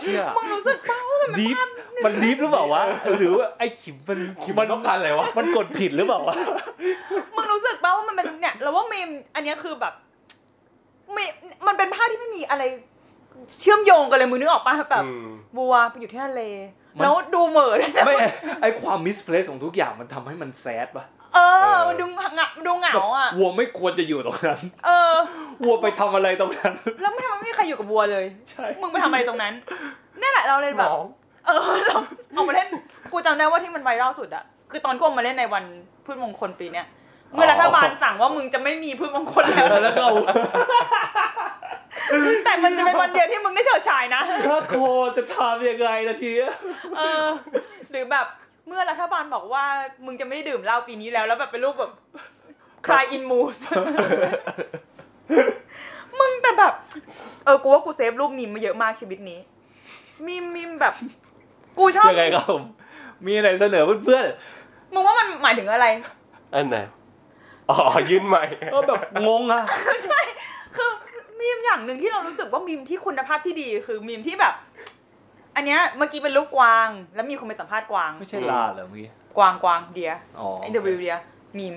[0.00, 1.56] เชี่ยมึงรู้สึกเปล่าว่ามัน deep
[2.04, 2.82] มัน deep หรือเปล่าวะ
[3.18, 6.34] หรือว่าไอ้ขิมมันคิดมันต้องการอะไรวะมันกดผิดหรือเปล่าวะ
[7.36, 9.94] มึงรู้สึกเปล่าว่ามันเป็นเนี่ยเราว่ามีมอันเนี้ยคือแบบ
[11.12, 11.30] เมม
[11.66, 12.62] มันเป็นภาพที่ไม่มีอะไร
[13.58, 16.42] เชื่อมโยงกันเลยมึงนึกออกป่ะแบบอืมบัวไปอยู่ที่ทะเล
[17.02, 18.14] แล้วดูเหม่อด้วยนะไม่
[18.62, 21.38] ไอความมิสเพลสของทุกอย่างมันทำให้มันแซดปะเอ
[21.74, 25.14] อ มันดูเหงาดูเหงาอะวัวไม่ควรจะอยู่ตรงนั้น เออ
[25.64, 29.52] วัวไปทำอะไรตรงนั้น แล้วไม่ทำไมไม่มีใครอยู่กับบัวเลยใช่มึงไปทำอะไรตรงนั้น
[30.20, 30.90] นี่นแหละเราเลยแบบ
[31.46, 31.96] เออเรา
[32.34, 32.68] เอามาเล่น
[33.12, 35.64] กูจำได้ว่าที่มันไวรัลสุดอะคือตอนกูเอามาเล่นในวัน
[36.04, 36.86] พืชมงคลปีเนี้ย
[37.32, 40.14] เมื่อรัฐบาลสั่งว่ามึงจะไม่มีพืชมงคลแล้วแล้วก็เอา
[42.44, 44.74] แต่มันจะเป็นวันเดียวที่มึงได้เฉิดฉายนะถ้าโค
[45.16, 46.32] จะทำยังไงนาที
[46.96, 47.26] เออ
[47.90, 48.26] หรือแบบ
[48.66, 49.64] เมื่อรัฐบาลบอกว่า
[50.04, 51.92] มึงจะไม่ได้ดื่มเหล้าปีนี้แล้ว แล้วแบบเป็นรูปแบบ
[52.86, 53.54] cry in mood
[56.20, 56.72] มึงแต่แบบ
[57.44, 59.38] เออกูว่ากูเซฟรูปมีมมาเยอะมากชีวิตนี้
[60.26, 60.94] มีมมีมแบบ
[61.78, 62.62] กูชอบยังไงครับผม
[63.26, 64.24] มีอะไรเสนอเพื่อน
[64.92, 65.86] มึงว่ามันหมายถึงอะไร
[66.54, 66.78] อันไหน
[67.68, 67.76] อ๋อ
[68.10, 69.62] ยื่นใหม่ๆก็แบบงงอะ
[70.06, 70.55] ใช่คือ
[71.46, 74.54] มีมอย่างหนึ่งที่เรารู้สึกว่ามีมที่คุณภาพที่ดีคือมีมที่แบบ
[75.56, 81.16] อันเนี้ยเมื่อกี้เป็นรูปกวาง แล้วมีคนไปสัมภาษณ์กวาง ไม่ใช่ลาเหรอเมื่อกี้กวางกวางเดียอ๋อไอเดวิเดีย
[81.58, 81.74] มีม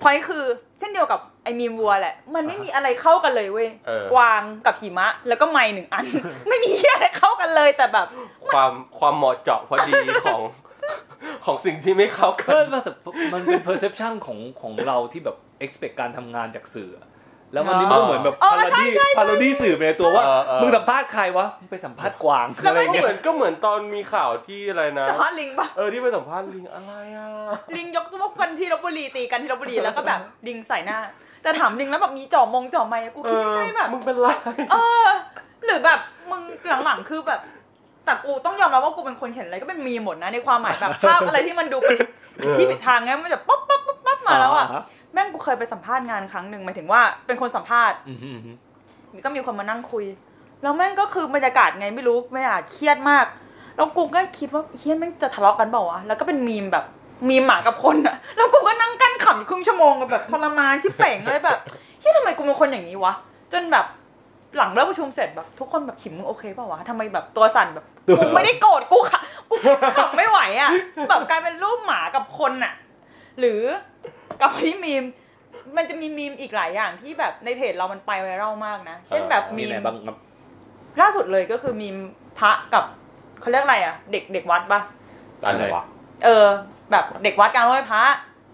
[0.00, 0.44] พอยคือ
[0.78, 6.04] เช่นเดียวกับไอมีมวัวแหละ มันไม่มีอะไรเข้ากันเลยเว้ยเออ กวางกับหิมะ แล้วก็ไม้หนึ่งอัน
[6.48, 8.06] ไม่มีอะไรเข้ากันเลยแต่แบบ
[8.52, 9.92] ความความเหมาะเจาะพอดี
[10.24, 10.42] ของ
[11.44, 12.90] ของสิ่งที่ไม่เข้ากัเอนอแต่
[13.34, 17.06] มันเป็น perception ของของเราที่แบบ expect การทำงานจากสื่ออะ
[17.52, 27.28] แล้ววันนี้มันก็เหมือนแบบอ๋อพาราใช่ดี้ใช่ใช่ พาราดี้สื่อไปในตัวว่า เออเออ มึงสัมภาษณ์ใครวะมึงไปสัมภาษณ์กวางแล้วอะไรไม่ก็เงี้ยเหมือนก็เหมือนตอนมีข่าวที่อะไรนะสัมภาษณ์ลิงปะเออที่ไปสัมภาษณ์ลิงอะไรอะ
[27.76, 30.98] ลิงยกตัวกันที่ลบบุรีตีกันที่ลบบุรีแล้วก็แบบลิงใส่หน้า
[31.42, 34.26] แต่ถามลิงแล้วแบบมีจ่อมงจ่อไม้อะกูเอคิดอไม่ใช่แบบ มึงเป็นไร
[34.72, 35.06] เออ
[35.64, 35.98] หรือแบบ
[36.30, 36.42] มึง
[36.84, 37.40] หลังๆคือแบบ
[38.04, 41.98] แต่กูต้องยอมรับว่ากูเป็นคนเห็นอะไรก็เป็นมีมหมดนะในความหมายแบบภาพอะไรที่มันดูเป็น
[42.38, 48.56] เออ ที่ผิดทางไงมันจะ pop pop pop pop มาแล้วอะอ่าฮะ แม่งกูเคยไปสัมภาษณ์งานครั้งหนึ่งหมายถึงว่าเป็นคนสัมภาษณ์อืมอืมอืม
[49.24, 50.04] ก็มีคนมานั่งคุย
[50.62, 53.26] แล้วแม่งก็คือบรรยากาศไงไม่รู้บรรยากาศเครียดมาก
[53.76, 56.84] แล้วกูก็คิดว่าเหี้ยแม่งจะทะเลาะกันเปล่าวะแล้วก็เป็นมีมแบบ
[57.28, 61.58] มีมหมากับคนอะแล้วกูก็นั่งกลั้นขำอยู่ครึ่งชั่วโมงแบบทรมานชิบเป่งเลยแบบ
[62.00, 63.14] เฮียทำไมกูเป็นคนอย่างนี้วะ
[63.52, 63.86] จนแบบ
[64.56, 67.84] หลังเลิกประชุมเสร็จแบบทุกคนแบบขิมมึงโอเคเปล่าวะทำไมแบบตัวสั่นแบบ
[68.16, 69.54] กูไม่ได้โกรธกูขะกู
[69.98, 70.70] ขำไม่ไหวอะ
[71.08, 72.72] แบบกลายเป็นรูปหมากับคนอะ
[73.38, 73.60] หรือ
[74.40, 75.04] กับที่มีม
[75.76, 80.16] มันจะมีมีมอีกหลายอย่างที่แบบในเพจเรามันไปไวรัลมากนะ เช่นแบบมีมีอะไรมบ้างครับ
[81.00, 81.96] ล่าสุดเลยก็คือมีม
[82.38, 82.84] พระกับ
[83.40, 84.80] เขาเรียกอะไรอะ เด็กเด็กวัดปะ
[85.44, 85.84] อะไรวะ
[86.24, 86.46] เออ
[86.90, 88.02] แบบเด็กวัดกลางร้อยพระ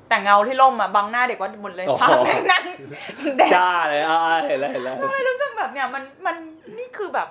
[0.09, 2.65] แต่เงาที่ล่มอะบังหน้าเด็กวัดหมดเลยอ๋อพระแม่งนั่ง
[3.37, 6.37] แดงจ้าเลยอ่าเห็นแล้วเห็นแล้วไม่รู้สึกแบบเนี่ยมันมัน
[6.79, 7.29] นี่คือแบบ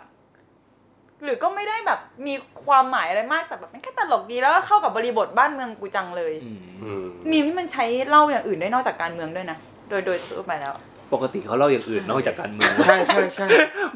[1.25, 2.33] หรือก็ไม่ได้แบบมี
[2.65, 9.57] ความหมายอะไรมากแต่แบบมันแค่ตลกดีแล้วก็เข้ากับบริบทบ้านเมืองกูจังเลยอืมอืมมีมนี่มันใช้เล่าอย่างอื่นได้นอกจากการเมืองด้วยนะ
[9.89, 10.73] โดยโดยทั่วไปแล้ว
[11.13, 13.47] ปกติเขาเล่าอย่างอื่นนอกจากการเมืองใช่ใช่ใช่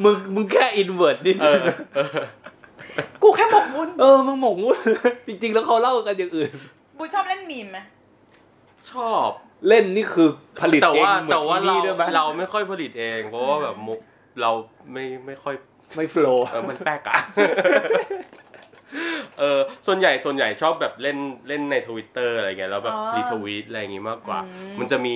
[0.03, 1.59] มึงมึงแค่อินเวอร์ดนิดเออ
[1.95, 2.07] เออ
[3.23, 4.77] กูแค่หมกมุ่นเออมึงหมกมุ่น
[5.27, 6.51] จริง ๆ แล้วเขาเล่ากันอย่างอื่น
[6.97, 7.79] บูชอบเล่นมีมไหม
[8.91, 9.29] ชอบ
[9.67, 10.29] เล่นนี่คือ
[10.61, 13.99] ผลิตแต่เองว่าเหมือแต่ว่านเรานี่ด้วยไหมเราไม่ค่อยผลิตเอง เพราะว่าแบบมุก
[14.41, 14.51] เรา
[14.91, 15.55] ไม่ไม่ค่อย
[15.95, 17.17] ไม่โฟล์เออมันแปลกอะ
[19.39, 25.15] เออส่วนใหญ่ส่วนใหญ่ชอบแบบเล่นเล่นในทวิตเตอร์อะไรเงี้ยแล้วแบบอ๋อรีทวีตอะไรอย่างงี้มากกว่าอืมมันจะมี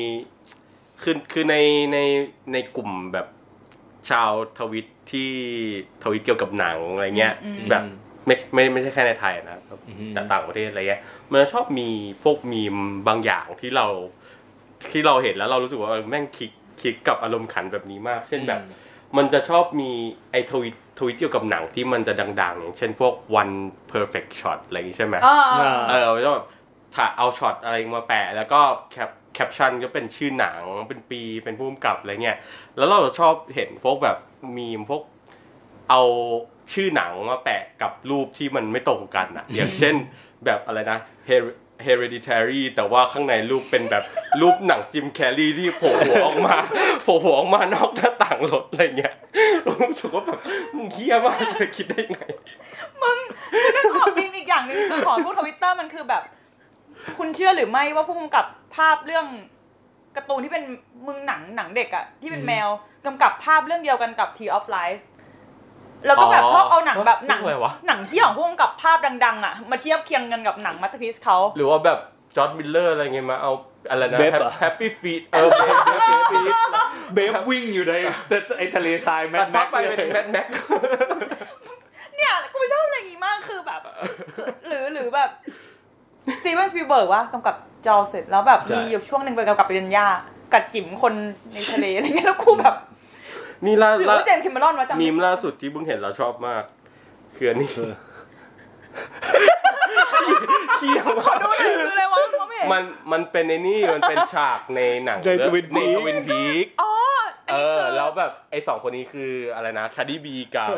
[1.04, 1.56] คือคือใน
[1.94, 1.98] ใน
[2.54, 3.28] ในกลุ่มแบบ
[4.10, 5.32] ชาวทวิตที่
[6.04, 7.84] ทวิตเกี่ยวกับหนังอะไรเงี้ยอืมแบบ
[8.26, 11.90] ไม่ไม่ไม่ใช่แค่ในไทยนะแบบอืมแต่ต่างประเทศอะไรเงี้ยมันชอบมี
[12.24, 12.76] พวกมีม
[13.08, 13.88] บางอย่างที่เรา
[14.92, 18.62] ที่เราเห็นแล้วเรารู้สึกว่าเออแม่ง click click กับอารมณ์ขันแบบนี้มาก เช่นแบบ
[19.18, 19.92] มันจะชอบมี
[20.32, 23.56] ไอ้ทวิตทวิตเกี่ยวกับหนังที่มันจะดังๆ อย่างเช่นพวก one
[23.92, 26.46] perfect shot อะไรอย่างงี้ใช่ไหมอ่าอ่าเออมันจะแบบ
[26.96, 28.60] ถ่ายเอาช็อตอะไรมาแปะ แล้วก็
[28.92, 32.38] แคปแคปชั่นก็เป็นชื่อหนังเป็นปีเป็นผู้กำกับอะไรเงี้ย
[32.78, 34.18] แล้วเราชอบเห็นพวกแบบ
[34.58, 35.02] มีมพวก
[35.90, 36.02] เอา
[36.74, 39.96] ชื่อหนังมาแปะกับรูปที่มันไม่ตรงกันอะอย่างเช่น
[40.46, 41.00] แบบอะไรนะ
[41.30, 44.04] Her- hereditary แต่ว่าข้างในรูปเป็นแบบ
[44.42, 46.56] รูปหนังจิมแคร์รีที่โผล่หัวออกมา
[47.04, 49.16] โผล่หัวออกมานอกหน้าต่างรถอะไรเงี้ย
[49.66, 50.40] รู้สึกว่าแบบ
[50.76, 52.20] มึงเฮี้ยมากเลยคิดได้ไง
[53.04, 53.20] มึง
[53.76, 56.24] นึกออกมีมอีกอย่างหนึ่งคือของพวกทวิตเตอร์มันคือแบบ
[57.18, 59.26] คุณเชื่อหรือไม่ว่าผู้กำกับภาพเรื่อง
[60.16, 60.64] การ์ตูนที่เป็น
[61.08, 62.68] มึงหนังหนังเด็กอะที่เป็นแมว
[63.06, 65.02] กำกับภาพเรื่องเดียวกันกับ Tree of Life
[66.06, 72.00] แล้วก็แบบอ๋อชอบเอาหนังแบบหนังอะไรวะหนังที่ของผู้กำกับภาพดัง ๆ อะ มาเทียบเคียงกันกับหนัง masterpiece เขาหรือว่าแบบ
[72.36, 73.52] George Miller อะไรเงี้ยมาเอา
[73.90, 76.56] อะไรนะ Babe เหรอ Happy Feet เออ Babe Babe Feet
[77.14, 77.94] Babe วิ่งอยู่ใน
[78.58, 80.48] ไอ้ทะเลทราย Mad Max ไปเป็น Mad Max
[82.16, 83.82] เนี่ยกูชอบอะไรอย่างงี้มากคือแบบ
[84.36, 85.30] คือหรือหรือแบบ
[86.38, 87.56] สตีเวนสปีลเบิร์กว่ากำกับ
[87.88, 90.06] จอเสร็จแล้วแบบมีอยู่ช่วงหนึ่งไปกำกับปริญญา
[90.54, 91.14] กัดจิ๋มคน
[91.54, 92.76] ในทะเลอะไรเงี้ยแล้วกูแบบ
[93.66, 96.64] นี่ล่าหรือล่าว่าเจมส์คิมเมรอนวะจำมีมล่าสุดที่เพิ่งเห็นเราชอบมาก
[97.36, 97.70] คืออันนี้
[100.76, 106.92] เขี้ยวขอดูหน่อยคืออะไรวะเขาไม่เห็นมันมันเป็นในนี่มันเป็นฉากในหนังใน Twin ใน Peaks ทวินพีคอ๋อ
[107.48, 110.70] อันเอนี้อคือแล้วแบบไอ้สองคนนี้คืออะไรนะคาร์ดิบีกับ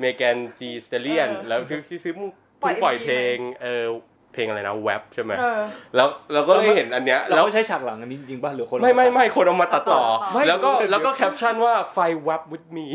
[0.00, 2.14] Megan Thee Stallion เออแล้วที่ที่ซื้อ
[2.62, 3.86] ปล่อยปล่อย MV เพลงเออ
[4.34, 5.62] เพลงอะไรนะ WAP ใช่ไหมเออ
[5.96, 12.86] แล้วเราก็เลยเห็นอันเนี้ยแล้ววเขาใช้ฉากหลังอันนี้จริงป่ะหรือคนละไม่ไม่ไม่คนเอามาตัดต่อไม่แล้วก็ไม่แล้วก็แคปชั่นว่าไฟแว็บ with me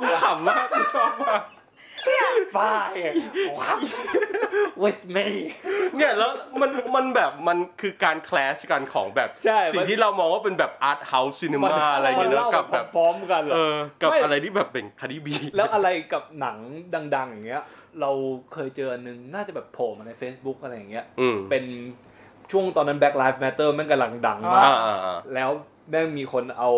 [0.00, 1.42] กูขำมากกูชอบมาก
[2.54, 3.12] ฟ้าเอง
[3.56, 3.62] เว
[4.94, 5.26] ทไม่
[5.96, 16.58] เนี่ยแล้วมันมันแบบมันคือการ clash กันของแบบใช่สิ่งที่เรามองว่าเป็นแบบ arthouse cinema อะไรอย่างเงี้ยมันแล้วเล่ากับแบบพร้อมๆกันเหรอเออกับไม่อะไรที่แบบเป็น Cardi B แล้วอะไรกับหนัง
[17.16, 17.62] ดัง ๆ อย่างเงี้ย
[18.00, 18.10] เรา
[18.52, 21.64] เคยเจออันนึงน่าจะแบบโผล่มาใน Facebook อะไรอย่างเงี้ยอืมเป็น
[22.50, 25.50] ช่วงตอนนั้น Black Lives Matter แม่งกำลังดังมาอ่ากอ่าอ่าแล้ว
[25.90, 26.70] แม่งมีคนเอา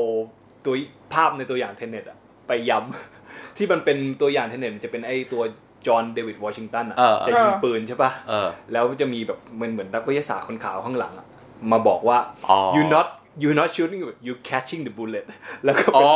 [0.64, 0.74] ตัว
[1.12, 5.42] ภาพในตัวอย่าง Tenet อะไปย้ำที่มันเป็นตัวอย่าง Tenet มันจะเป็นไอ้ตัว
[5.87, 11.27] John David Washington อะเออจะยิงปืนใช่ปะเออแล้วจะมีแบบมันเหมือนนักวิทยาศาสตร์คนขาวข้างหลังอะ
[11.73, 12.18] มาบอกว่า
[12.49, 13.07] อ๋อ you not
[13.42, 15.25] you not shooting you catching the bullet
[15.64, 16.11] แล้วก็อ๋อ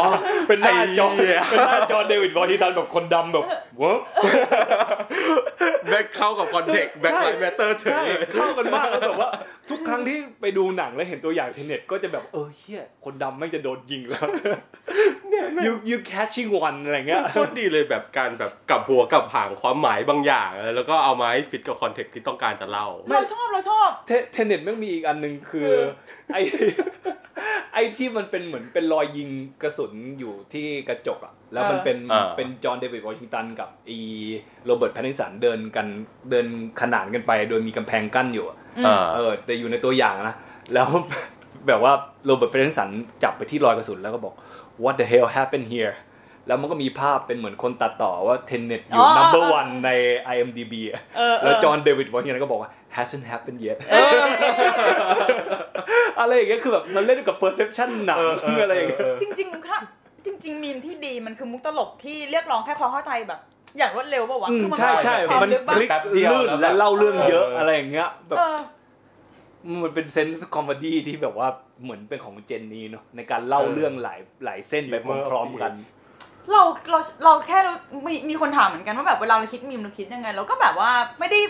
[0.48, 3.44] เป็นหน้าจอไอ้เหี้ยเป็นหน้าจอ David Washington แบบคนดำแบบ
[3.80, 3.98] วะ
[5.88, 9.30] แบ็คเข้ากับ context Black Lives Matter เฉยใช่เข้ากันมากแล้วแบบว่า
[9.70, 14.28] ทุกครั้งที่ไปดูหนังแล้วเห็นตัวอย่าง Tenet ก็จะแบบเออเหี้ยคนดำแม่งจะโดนยิงแล้ว
[15.66, 25.76] you you catching one อะไรเงี้ยโคตรดีเลยแบบการแบบกลับหัวกลับหางความหมายบางอย่าง แล้วก็เอามาให้ฟิตกับ context ที่ต้องการจะเล่าเราชอบเราชอบเท Tenet แม่งมีอีกอันหนึ่งคือคือ
[26.32, 26.36] ไอ
[27.74, 29.30] ไอที่มันเป็นเหมือนเป็นรอยยิง
[29.62, 33.98] กระสุนอยู่ที่กระจกอะแล้วมันเป็นอ่าเป็น John David Washington กับอี
[34.64, 35.86] Robert Pattinson เดินกัน
[36.30, 36.46] เดิน
[36.80, 40.34] ขนานกันไป โดยมีกำแพงกั้นอยู่อะ เออเออแต่อยู่ในตัวอย่างนะ
[40.74, 40.88] แล้ว
[41.66, 41.92] แบบว่า
[42.26, 42.88] Robert Pattinson
[43.22, 44.34] จับไปที่รอยกระสุนแล้วก็บอก
[44.82, 45.94] what the hell happened here
[46.46, 49.90] แล้วมันก็มีภาพเป็นเหมือนคนตัดต่อว่า Tenet อยู่อ๋อ number one ใน
[50.34, 53.78] IMDb อะเออเออแล้ว John David Washington ก็บอกว่า hasn't happened yet
[56.20, 58.18] อะไรอย่างเงี้ยคือแบบมันเล่นกับ perception หนัง
[58.62, 59.82] อะไรอย่างเงี้ยจริงๆครับ
[60.24, 63.40] จริง ๆมีมที่ดีมันคือมุกตลกที่เรียกร้องแค่ความเข้าใจแบบ
[63.78, 68.58] อย่างรวดเร็วป่าวะอืมคือมันใช่ใช่แความมันลึกบ้างคลิกแป๊บเดียวลื่นแล้วแบบและเล่าเรื่องเยอะเออออะไรอย่างเงี้ยแบบเออ
[69.82, 71.48] มันเป็น sense comedy ที่แบบว่า
[71.82, 74.94] เหมือนเป็นของ gen นี้เนาะในการเล่าเออเรื่องหลายหลายเส้นไป
[75.30, 75.72] พร้อมๆกัน
[76.52, 77.74] เราเราเราแค่รู้
[78.06, 81.40] มีมีคนถามเหมือนกันว่าแบบเวลาเราคิดมีมเราคิดยังไง เราก็แบบว่าไม่ได้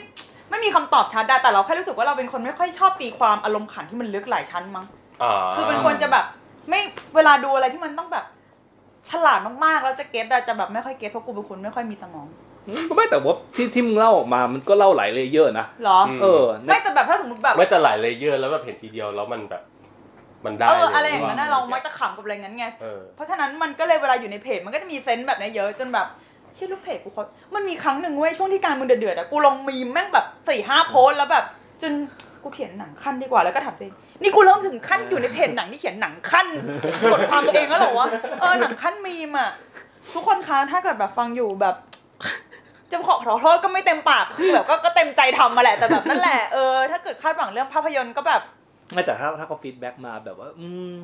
[0.51, 6.25] ไม่มีคำตอบชัดได้แต่เราแค่รู้สึกว่าเราเป็นคนไม่ค่อยชอบตีความอารมณ์ขันที่มันลึกหลายชั้นมั้งาคือเป็นคนจะแบบ
[6.69, 6.81] ไม่
[7.15, 8.25] เวลาดูอะไรที่มันต้องแบบ
[9.11, 12.27] ฉลาดมากๆแล้วจะ get อะจะแบบไม่ค่อย get เพราะกูเป็นคนไม่ค่อยมีสมอง
[12.89, 19.63] ก็ไม่แต่ว่าที่ที่มึงเล่าออกมามันก็เล่าหลาย layer นะเหรอเออ ไม่แต่แบบถ้าสมมติแบบไม่แต่หลาย layer แล้วแบบเห็นทีเดียวแล้วมันแบบ
[20.45, 26.07] มันได้เออเลยอะไรอย่างนั้นนะเรามักจะขำกับอะไรงั้นไงเออเพราะฉะนั้นมันก็เลยเวลาอยู่ในเพจมันก็จะมี sense แบบนี้เยอะจนแบบ
[26.55, 31.45] เชื่อลูกเพจกูเขามันมีครั้งหนึ่งเว้ยช่วงที่การมึงเดือดๆอะกูลงมีมแม่งแบบสี่ห้าโพสต์แล้วแบบ
[31.83, 31.93] จน
[32.43, 36.47] กูเขียนหนังคั่นดีกว่าแล้วก็ถามตัวเอง นี่กูเริ่มถึงขั้นอยู่ในเพจหนังที่เขียนหนังคั่น
[37.13, 38.09] บทความตัวเองแล้วเหรอวะ
[38.41, 39.51] เออหนังคั่นมีมอะ
[40.15, 41.75] ทุกคนคะถ้าเกิดแบบฟังอยู่แบบ
[42.91, 48.41] จะขอขอโทษก็ไม่เต็มปากคือแบบก็ก็เต็มใจทำมาแหละแต่แบบนั่นแหละเออถ้าเกิดคาดหวังเรื่องภาพยนตร์ก็แบบ
[48.93, 50.95] ไม่แต่ถ้าถ้าเขาฟีดแบ็กมาแบบว่า อืม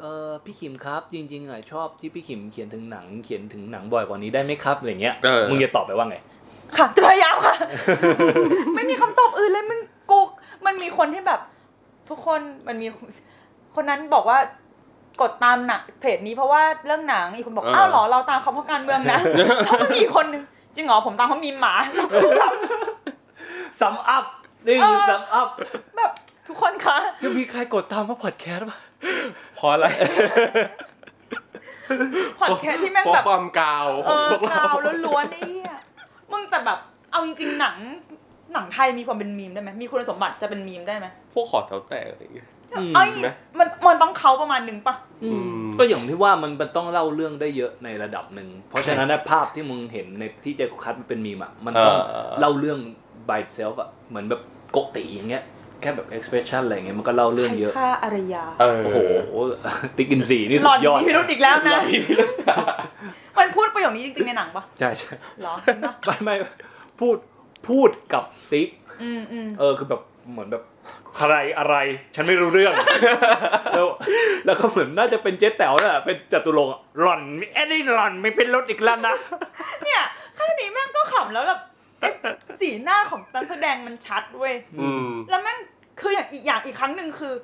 [0.00, 6.16] เออพี่ขิมครับ จริงๆอะชอบที่พี่ขิมเขียนถึงหนังเขียนถึงหนังบ่อยกว่านี้ได้ไหมครับอะไรเงี้ยเออมึงจะตอบไปว่าไง
[6.76, 7.54] ค่ะจะพยายามค่ะ
[8.74, 10.18] ไม่มีคำตอบอื่นเลยมึงกู
[10.66, 11.40] มันมีคนที่แบบ
[12.10, 12.86] ทุกคนมันมี
[13.74, 14.38] คนนั้นบอกว่า
[15.20, 19.18] กดตามหนักเพจนี้เพราะว่าเรื่องหนังอีกคนบอกเอออ้าวเหรอเราตามเขาเพราะการเมืองนะ
[19.64, 20.42] แล้วมันมีอีกคนนึง
[20.74, 22.52] จริงเหรอผมตามเขามีหมาแล้วก็แบบ
[23.80, 24.24] ซัมอัพ
[24.66, 25.48] นี่เออซัมอัพ
[25.96, 26.12] แบบ
[26.48, 28.78] ทุกคนคะจะมีใครกดตามว่าพอดแคสต์ป่ะ
[29.54, 29.86] เพราะอะไร
[32.40, 35.74] พอดแคสต์ที่แม่งเพราะแบบความกาวเอของอพวกเรากาวล้วนๆไอ้เหี้ย
[36.32, 36.78] มึงแต่แบบ
[37.10, 37.76] เอาจริงๆหนัง
[38.52, 52.78] หนังไทยมีความเป็นมีมได้ไหมมีคุณสมบัติจะเป็นมีมได้ไหมพวกขอแถวแตกอะไรอย่างเงี้ย อืม เอ้ยไหม มันมันต้องเขาประมาณหนึ่งปะอืมมก็อย่างที่ว่ามันมันต้องเล่าเรื่องได้เยอะในระดับหนึ่ง เพราะฉะนั้นนะภาพที่มึงเห็นในที่จะคัดมันเป็นมีมอะมันต้องเออ เล่าเรื่อง
[53.28, 54.40] by itself อะเหมือนแบบ
[54.72, 55.44] โกติอย่างเงี้ย
[55.80, 58.98] แค่แบบ expression อะไรเงี้ยมันก็เล่าเรื่องเยอะใครฆ่าอารยาเออโอ้โห
[59.96, 62.32] ติ๊กอินสีนี่หสุล่อนดยอด มีพิรุธอีกแล้วนะหล่อนมีพิรุธ
[63.38, 66.34] มันพูดประโยคนี้จริงๆในหนังปะใช่ใช่เหรอจริงปะไม่ไม่
[67.00, 67.16] พูด
[67.68, 68.68] พูดกับติ๊ก
[69.02, 70.62] อืมอืมเออคือแบบเหมือนแบบ
[71.16, 71.76] ใครอะไร
[72.14, 72.74] ฉันไม่รู้เรื่อง
[73.76, 73.86] แล้ว
[74.44, 77.22] แล้วก็เหมือนน่าจะเป็นเจ๊แต๋วน่ะเป็นจตุรงค์อะหล่อน
[77.54, 79.14] ไอ้นี่หล่อนไม่เป็นรถอีกแล้วนะ
[79.84, 80.02] เนี่ย
[80.34, 81.60] แค่นี้แม่งก็ขำแล้วแบบ
[82.00, 82.14] เอ๊ะ
[82.60, 85.58] สีหน้าของนักแสดงมันชัดเว้ยอืมแล้วแม่ง
[86.00, 87.34] คืออย่างอีกอย่างอีกครั้งหนึ่งคือ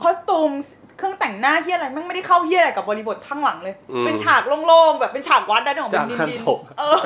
[0.00, 0.52] คอสตูม
[1.00, 6.96] เครื่องแต่งหน้าเฮียอะไรแม่งไม่ได้เข้าเฮียอะไรกับบริบทข้างหลังเลย อืม เป็นฉากโล่งๆแบบเป็นฉากวัดได้ของเป็นดินฉากดินศพเออ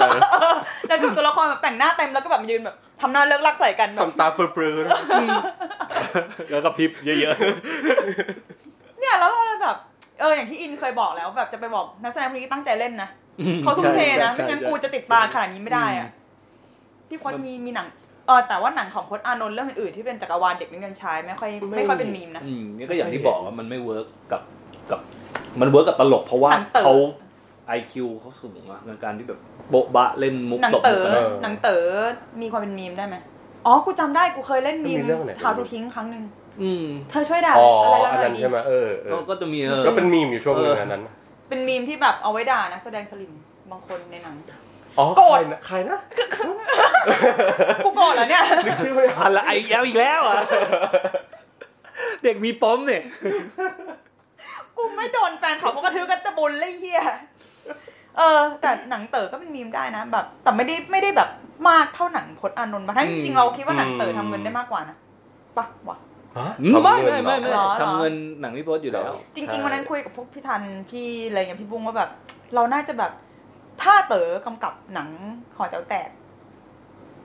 [0.89, 5.01] แล้วคือตัวละครแบบแต่งหน้าเต็มแล้วก็แบบมายืนแบบทำหน้าเลิ่กลั่กใส่กันแบบทำตาปรือๆนะ
[6.51, 7.35] แล้วก็พริบเยอะ
[8.99, 9.77] เนี่ยแล้วเราเลยแบบ
[10.21, 16.09] เอออย่างที่อินเคยบอกแล้ว แบบจะไปบอกนักแสดงคนนี้ตั้งใจเล่นนะๆเขาทุ่มเทนะใช่ไม่งั้นใช่ กูจะติดตามขนาดนี้ไม่ได้อะ
[17.09, 17.87] พี่พจน์มีมีหนัง
[18.27, 24.43] เออแต่ว่าหนังของพจน์อานนท์เรื่องอื่นๆที่เป็นจักรวาลเด็กนักเรียนชายไม่ค่อยไม่ค่อยเป็นมีมนะอืมนี่ก็อย่างที่บอกว่ามันไม่ work กับ
[24.91, 25.01] กับ
[25.61, 26.95] มัน work กับตลกเพราะว่าหนังเต๋อเขา
[27.79, 31.85] IQ เขาสูงอะในการที่แบบโบ๊ะบะเล่นมุกหนังตบเต๋มุอกกันหนังเต๋อ
[32.41, 33.17] มีความเป็นมีมได้ไหม
[33.67, 36.25] อ๋อ กูจำได้กูเคยเล่นมีมมีเรื่องไหนหาทูทิ้งครั้งหนึ่ง
[36.63, 41.03] อืมเธอช่วยด่าอ๋ออะไรเราอันหน่นั้อยนดีใช่ไหมเออเอก็อก็จะมีเออก็เป็นมีมอยู่ช่วงหนึงเอออัอันนั้น
[41.49, 43.33] เป็นมีมที่แบบเอาไว้ด่านักแสดงสลิม
[43.71, 44.35] บางคนในหนัง
[44.99, 46.01] อ๋อโกรธใคนะใครนะ
[47.85, 50.39] กูโกรธแล้วเนี่ยนึกชื่อไม่ออกอะไรแล้วอีกแล้วอะ
[52.23, 53.03] เด็กมีปมเนี่ย
[54.77, 57.03] กูไม่โดนแฟนเขาพวกกระทือกันตะบุญเลยเฮีย
[58.19, 61.29] เออ แต่หนังเต๋อก็เป็นมีมได้นะแบบ แต่ไม่ได้ไม่ได้แบบ
[61.69, 64.97] มากเท่าหนังพจน์อานนท์มาทั้งจริงๆเราคิดว่าหนังเต๋อทำเงินได้มากกว่านะ
[65.57, 65.99] ปะวะ
[66.39, 66.51] ฮะ
[66.85, 72.11] ไม่ไม่ไม่ไม่เหรอทำเงินหนังพี่โพสอยู่แล้ว จริง ๆ วันนั้นคุยกับพวกพี่ทันพี่อะไรเงี้ยพี่บุ้งว่าแบบ
[72.55, 73.13] เราน่าจะแบบ
[73.83, 75.09] ถ้าเต๋อกำกับหนัง
[75.57, 76.09] หอแต๋วแตก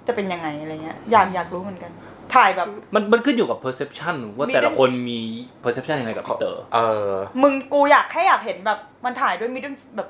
[0.07, 1.91] จะเป็นยังไงอะไรเงี้ย อยากอยากรู้เหมือนกัน
[2.35, 5.19] ถ่ายแบบ มันมันขึ้นอยู่กับ perception ว่ามีแต่ละด้วยคนมี
[5.63, 10.09] perception ยังไงกับพี่เต๋อเออ มึงกูอยากแค่อยากเห็นแบบมันถ่ายด้วยมิดเดิลแบบ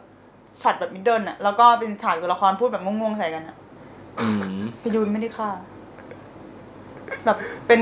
[0.61, 3.55] ช็อตแบบมิดเดิลอะแล้วก็เป็นฉากตัวละครพูดแบบงงๆใส่กันอะ
[4.19, 5.49] อืมพยูนไม่ได้ฆ่า
[7.25, 7.81] แบบเป็น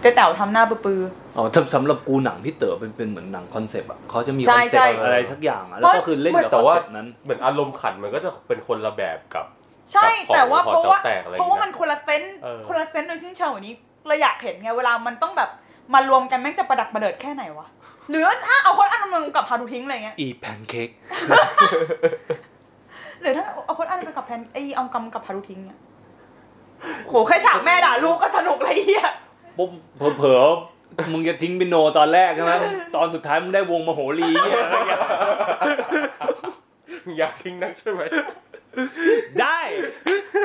[0.00, 1.00] เจ๊แต๋วทำหน้าปือ
[1.36, 13.74] อ๋อสำสำหรับกูหนังพี่เต๋อเป็นเป็นเหมือนหนังคอนเซปต์อะเขาจะมีใช่คอนเซปใช่ต์อะไรสักอย่างอะแล้วก็คือเล่นไม่กับแต่คอนว่าเซปต์นั้นเหมือนอารมณ์ขันมันก็จะเป็นคนละแบบกับๆใช่กับของแต่ว่าเพราะว่าหอแต๋วแตกอะไรอย่างเพราะว่าเงี้ยมันคนละเซนส์เออคนละเซนส์โดยสิ้นเชิงกว่านี้
[14.06, 15.50] เราอยากเห็นไงเวลามันต้องแบบ
[15.94, 17.66] มารวมกันแม่งจะประดักประเดิดแค่ไหนวะ
[18.10, 20.88] หรือถ้าเอาคนอันนึงกับพาดูทิ้งอะไรเงี้ยอีแพนเค้ก
[23.20, 25.78] หรือถ้าเอาคนอันนึงไปกับแพนไอเอากำกับพาดูทิ้งเนี่ย
[27.08, 29.06] โหแค่ฉากแม่ด่าลูกก็สนุกเลยเฮีย
[29.58, 29.70] ปุ๊บ
[30.18, 30.75] เผลอๆ
[31.12, 32.52] มึงจะทิ้งเป็นโนตอนแรกใช่ไหม
[32.94, 35.00] ตอนสุดท้ายมึงได้วงมโหรีเนี่ยอะไรอย่างเงี้ย
[37.18, 38.02] อยากทิ้งนักใช่ไหม
[39.40, 39.60] ได้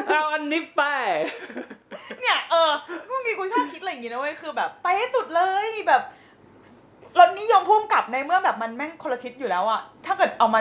[0.07, 0.83] เอาอันนี้ไป
[2.21, 2.71] เนี่ยเออ
[3.07, 6.01] เมื่อกี้กูชอบคิดอะไรอย่างงี้นะเว้ยคือแบบ ไปให้สุดเลยแบบ
[7.19, 10.59] รถนิยมพุ่มกลับในเมื่อแบบมันแม่งคนละทิศอยู่แล้วอะถ้าเกิดเอามา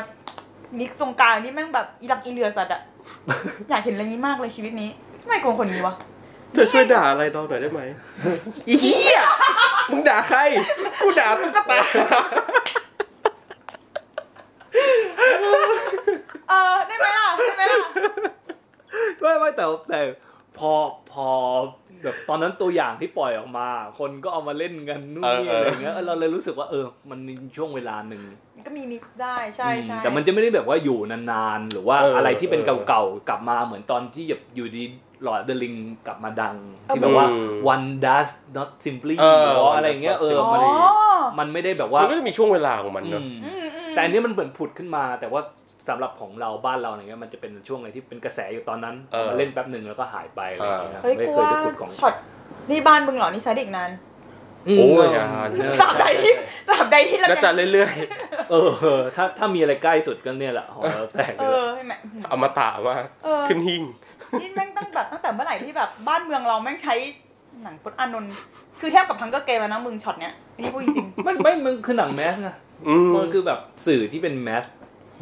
[0.78, 2.80] มิกซ์ตรงกลางนี่แม่งแบบอีรักอีเรือสัตว์อะ
[3.68, 4.90] อยากเห็นอะไรนี้มากเลยชีวิตนี้
[5.22, 5.94] ทำไมโกงคนนี้วะ
[6.52, 7.80] เธอช่วยด่าอะไรเราหน่อยได้ไหม
[8.68, 9.22] อีเหี้ย
[9.90, 10.40] มึงด่าใคร
[11.00, 11.78] กูด่าตุ๊กตา
[16.48, 17.80] เออได้ไหมล่ะได้ไหมล่ะ
[19.20, 20.00] ไม่ไม่แต่แต่
[20.58, 20.72] พอ
[21.12, 21.28] พอ
[22.04, 28.22] แบบตอนนั้นตัวอย่างที่ปล่อยออกมา คนก็เอามาเล่นกันนู่นนี่เออเอออ อะไรอย่างเงี้ยเออเราเลยรู้สึกว่าเออ มันมีช่วงเวลาหนึ่ง
[28.56, 34.84] มันก็มีมิกซ์ได้ใช่ใช่อืมแต่มันจะไม่ได้แบบว่าอยู่นานๆหรือว่าเออออะไรที่เป็นเออ เก่าๆกลับมาเหมือนตอนที่แบบอยู่ดี
[35.22, 35.74] หลอดเดลิง
[36.06, 36.56] กลับมาดัง
[36.88, 45.40] ที่แบบว่าอืม one does not simply เออหรือว่าอะไรอย่างเงี้ย one เอ does อ not มันอ๋อมันไม่ได้แบบว่ามันก็จะมีช่วงเวลาของมันอืเนอะมอืมอืมแต่อันนี้มันเหมือนผุดขึ้นมา แต่ว่า
[45.88, 52.14] สำหรับของเราบ้านเราอย่างเงี้ยมันจะเป็นช่วงอะไรที่เป็นกระแสอยู่ตอนนั้นเออมาเล่นแป๊บหนึ่งแล้วก็หายไปอะไรอย่างเงี้ยเฮ้ยไม่กูเคยว่าได้พูดของช็อต
[52.70, 53.90] นี่บ้านมึงเหรอนี่ใช้ได้อีกนาน
[54.74, 55.26] มโอ้ยเอะ
[55.80, 56.32] ตราบใดที่
[56.68, 57.92] ตราบใดที่เราน่าจะเรื่อย
[58.50, 63.82] เออเออ ถ้าถ้ามีอะไรใกล้สุดก็เนี่ยแหละหอแล้วแตกเอเลยอให้แม่ๆอมตะมากเออขึ้นหิ้ง
[64.40, 66.94] นี่แม่งตั้งแบบตั้งแต่เมื่อไหร่ที่แบบบ้านเมืองเราแม่งใช้
[67.62, 68.32] หนังพจน์อานนท์
[68.80, 72.54] คือเทียบกับพังก็เกมนะมึงช็อตเนี้ยนี่พูดจริงมันไม่มันคือหนัง mass นะ
[72.88, 74.64] อืมมันคือแบบสื่อที่เป็น mass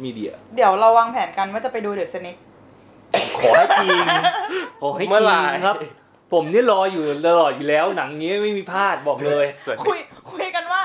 [0.03, 2.35] mediaๆเดี๋ยวเราวางแผนกันว่าจะไปดู The Snake
[3.39, 3.89] ขอให้จริง
[4.81, 5.75] ขอให้จริงเมื่อไหร่ครับ
[6.33, 9.45] ผมนี่รออยู่ตลอดอยู่แล้วหนังนี้ไม่มีพลาดบอกเลย
[9.85, 9.99] คุย
[10.31, 10.81] คุยกันว่า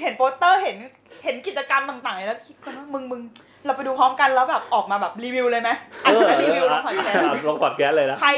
[0.00, 0.76] เห็นโปสเตอร์เห็น
[1.24, 3.22] เห็นกิจกรรมต่างๆแล้วคิดกันว่ามึงมึง
[3.66, 5.70] เราไปดูพร้อมกันแล้วแบบออกมาแบบรีวิวเลยไหม
[6.04, 8.30] อันนี้รีวิวลงผ่านแชร์อะลงพอดแคสต์เลยนะ ใคร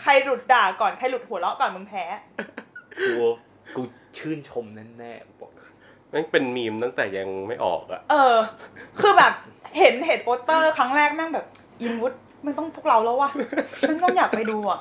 [0.00, 2.04] ใครหลุดด่าก่อนใครหลุดหัวเราะก่อนมึงแพ้
[3.08, 3.24] กู
[3.76, 3.82] กู
[4.18, 4.64] ชื่นชม
[4.98, 5.50] แน่ๆบอก
[6.10, 8.36] แม่งเป็นมีมตั้งแต่ยังไม่ออกอะเออ
[9.00, 9.32] คือแบบ
[9.78, 11.46] เห็นเห็นโปสเตอร์ครั้งแรกแม่งแบบ
[11.82, 12.12] อินวุฒ
[12.46, 13.30] มันต้องพวกเราแล้ววะ
[13.80, 14.78] ฉันต้องอยากไปดูอะ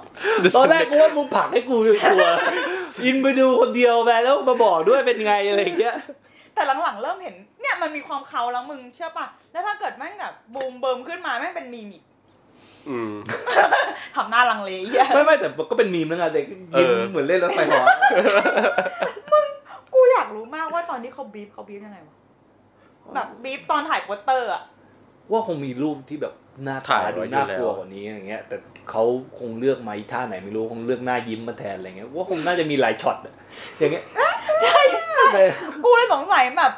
[0.56, 2.28] ตอนแรกกูว่ามึงผลักให้กูตัว
[3.06, 5.96] อินไปดูคนเดียวไปแล้วมาบอกด้วยเป็นไงอะไรอย่างเงี้ย
[6.56, 12.04] แต่หลังๆเริ่มเห็นเนี่ยมันมีความเขาแล้วมึงเชื่อป่ะ แล้วถ้าเกิดแม่งแบบบูมเบิมขึ้นมาแม่งเป็นมีมอีก
[12.90, 13.14] อืม
[14.16, 17.84] ทำหน้าลังเลเหี้ยไม่ไม่แต่ก็เป็นมีมแล้วไงเด็กเอยิ้มอเหมือนเล่นรถไฟเหอ
[19.94, 22.16] กูอยากรู้มากว่าตอนที่เขาบีบเขาบีบยังไงวะ
[23.16, 24.64] แบบบีบตอนถ่ายโปสเตอร์อะ
[25.32, 26.34] ว่าคงมีรูปที่แบบ
[26.64, 28.58] หน้าตาถ่ายดูไว้อยู่น่ากลัวแล้วกว่านี้อย่างเงี้ย แต่
[28.92, 29.04] เขา
[29.40, 33.34] คงเลือกมาอีท่าไหนไม่รู้คงเลือกหน้ายิ้มมาแทนอะไรเงี้ยว่าคงน่าจะมีหลายช็อตอะ
[33.80, 34.04] อย่างเงี้ย
[35.26, 35.44] ใช่แต่
[35.84, 36.74] กูเลยสงสัยแบบ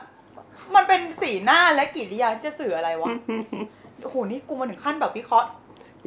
[0.76, 3.12] มันเป็นสีหน้าและกิริยาที่จะสื่ออะไรวะ
[4.02, 5.50] โอ้โหนี่กูมาถึงขั้นแบบวิเคราะห์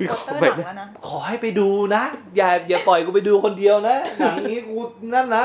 [0.08, 2.02] โปสเตอร์หนังแล้วนะขอให้ไปดูนะ
[2.36, 4.76] อย่าอย่าปล่อยกูไปดูคนเดียวนะหนังนี้กู
[5.14, 5.44] นั่นนะ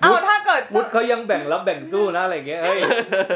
[0.00, 2.78] เอาถ้าเกิดมุดเขายังแบ่งรับแบ่งสู้นะอะไรเงี้ยเฮ้ย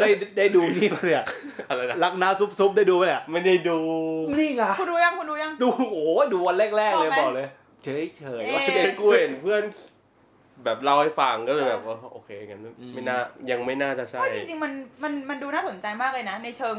[0.01, 1.25] ได้ได้ดูนี่ปะเนี่ย
[1.69, 3.79] อะไรนะรักนาซุปซุปได้ดูปะเนี่ยไม่ได้ดู
[4.39, 5.97] นี่ไงคุณดูยังคุณดูยังดูโอ้โห
[6.33, 7.47] ดูวันแรกๆเลยชอบไหมบอกเลย
[7.85, 9.63] เฉยเฉยๆว่าเอ๊ะเห็นกูเห็นเพื่อน
[10.65, 13.19] แบบเล่าให้ฟังก็เลยแบบว่าโอเคกันไม่อืมไม่น่า
[13.51, 16.77] ยังไม่น่าจะใช่ว่าจริงๆมันมันมันดูน่าสนใจมากเลยนะ ในเชิง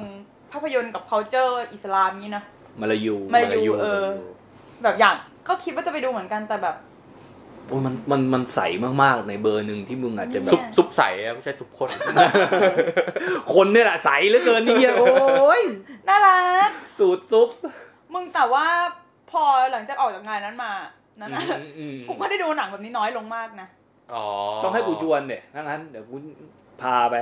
[0.52, 2.44] ภาพยนตร์กับ culture อิสลามนี้นะ
[2.82, 4.06] มาลายูมาลายูเออ
[4.84, 5.16] แบบอย่าง
[5.48, 6.76] ก็คิดว่าจะไปดูเหมือนกันแต่แบบ
[7.68, 8.60] โอ้ยมันมันมันใส
[9.04, 11.90] มากๆในเบอร์หนึ่งที่มึงอาจจะแบซุบปซุปใสอะไม่ใช่ซุปข้น
[13.54, 15.62] คนเนี่ยแหละใสเหลือเกินนี่โอ้ย
[16.08, 16.70] น่ารัก
[17.00, 17.50] สูตรซุป
[18.14, 18.66] มึงแต่ว่า
[19.32, 20.72] พอหลังจากออกจากงานนั้นมา
[21.20, 23.68] นั่นนะอืมอืมกูก็ได้ดูหนังแบบนี้น้อยลงมากนะ
[24.14, 24.26] อ๋อ
[24.64, 26.16] ต้องให้กูชวนเนี่ยถ้างั้นเดี๋ยวกู
[26.82, 27.16] พาไป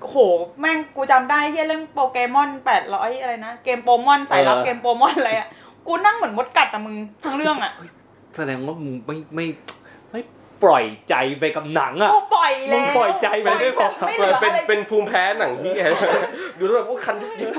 [0.00, 0.18] โอ้โห
[0.60, 5.48] แม่งกูจำได้เฮียเรื่องโปเกมอนแปดร้อยอะไรนะ เกมโปมอนสายลับเออเกมโปมอนอะไรอะ
[5.86, 7.72] กูนั่งเหมือนมดกัดอะมึงทั้งเรื่องอะ
[8.36, 9.46] แสดงว่ามึงไม่ไม่
[10.10, 10.20] ไม่
[10.62, 15.72] ปล่อยใจไปกับหนังอะกูปล่อยแล้วมึงปล่อยใจไปไม่พอแบบไม่เหลือเป็นอะไรเป็นภูมิแพ้หนังที่
[16.58, 17.50] ดูแล้วแบบว่าคันยุบยิบ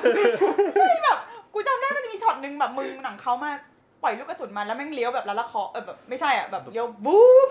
[0.76, 1.18] ใช่แบบ
[1.54, 3.58] กูจำได้มันจะมีช็อตหนึ่งแบบมึงหนังเขามาก
[4.04, 7.48] ปล่อยลูกกระสุนมาแล้วแม่งเลี้ยวแบบละละคอเออแบบไม่ใช่อะแบบเลี้ยวบู๊บ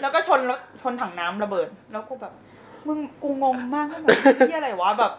[0.00, 2.32] แล้วก็ชนรถชนถังน้ำระเบิด แล้วกูแบบ
[2.86, 4.16] มึงกูงงมากว่าแบบ
[4.48, 5.12] ที่อะไรวะแบบ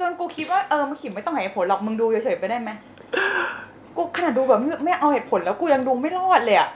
[0.00, 2.70] จนกูคิดว่าเออมันขิมไม่ต้องหาเหตุผลหรอกมึงดูเฉยๆไปได้ไหม
[3.96, 6.68] กูขนาดดูแบบไม่ไม่เอาเหตุผลแล้วกูยังดูไม่รอดเลยอะ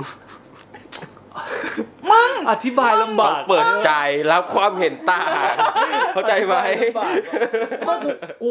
[2.10, 3.90] มึงอธิบายลำบากเปิดใจ
[4.32, 5.26] รับความเห็นต่าง
[6.14, 7.14] เข้าใจไหมลำบาก
[7.88, 8.10] ว่ากู
[8.42, 8.50] กู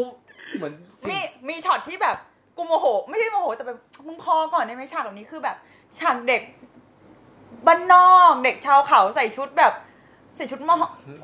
[0.56, 0.72] เหมือน
[1.08, 1.18] มี
[1.48, 2.16] มีช็อตที่แบบ
[2.62, 5.56] กูโมโห ไม่ใช่โมโหแต่แบบมึงพอก่อนได้ไหมฉากแบบนี้คือแบบ
[5.98, 6.42] ฉากเด็ก
[7.66, 9.72] บ้านนอกเด็กชาวเขาใส่ชุดแบบ
[10.36, 10.76] ใส่ชุดมอ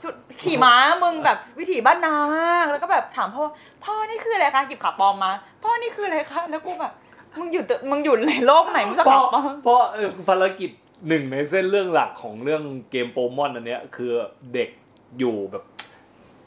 [0.03, 0.75] ชุดขี่ม้า
[1.05, 3.43] มึงแบบวิถีบ้านนามาก แล้วก็แบบถามพ่อ
[3.85, 5.31] พ่อนี่คืออะไรคะหยิบขาปลอมมา
[5.63, 6.93] พ่อนี่คืออะไรคะแล้วกูแบบ
[7.39, 10.71] มึงอยู่ตึมึงอยู่ในโลกไหนมึงจะเพราะขาปลอมเพราะเออภารกิจ
[11.09, 14.13] หนึ่งในเส้นเรื่องหลักของเรื่องเกมโปมอนอันเนี้ย คือ
[14.55, 14.69] เด็ก
[15.19, 15.65] อยู่แบบ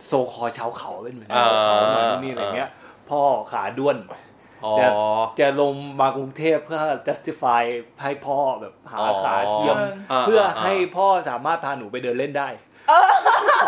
[0.05, 2.69] โซคอชาวเขาเป็นเหมือนชาวเขาหน่อยนู่นนี่อะไรเงี้ย
[3.09, 3.19] พ่อ
[3.51, 3.97] ขาด้วน
[4.65, 4.87] อ๋อจะ
[5.39, 7.63] จะลงมากรุงเทพเพื่อ justify
[8.03, 9.75] ให้พ่อแบบหาอ๋อขาเทียม
[10.11, 12.49] อ่าเพื่ออ่าให้พ่อสามารถพาหนูไปเดินเล่นได้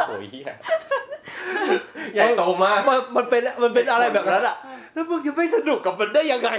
[0.08, 0.46] โอ้ยเหี้ย
[2.14, 4.56] ใหญ่โตมากมันมันเป็นมันเป็นอะไรแบบนั้นอะ
[4.94, 6.50] แล้วมึงจะไม่สนุกกับมันได้ยังไง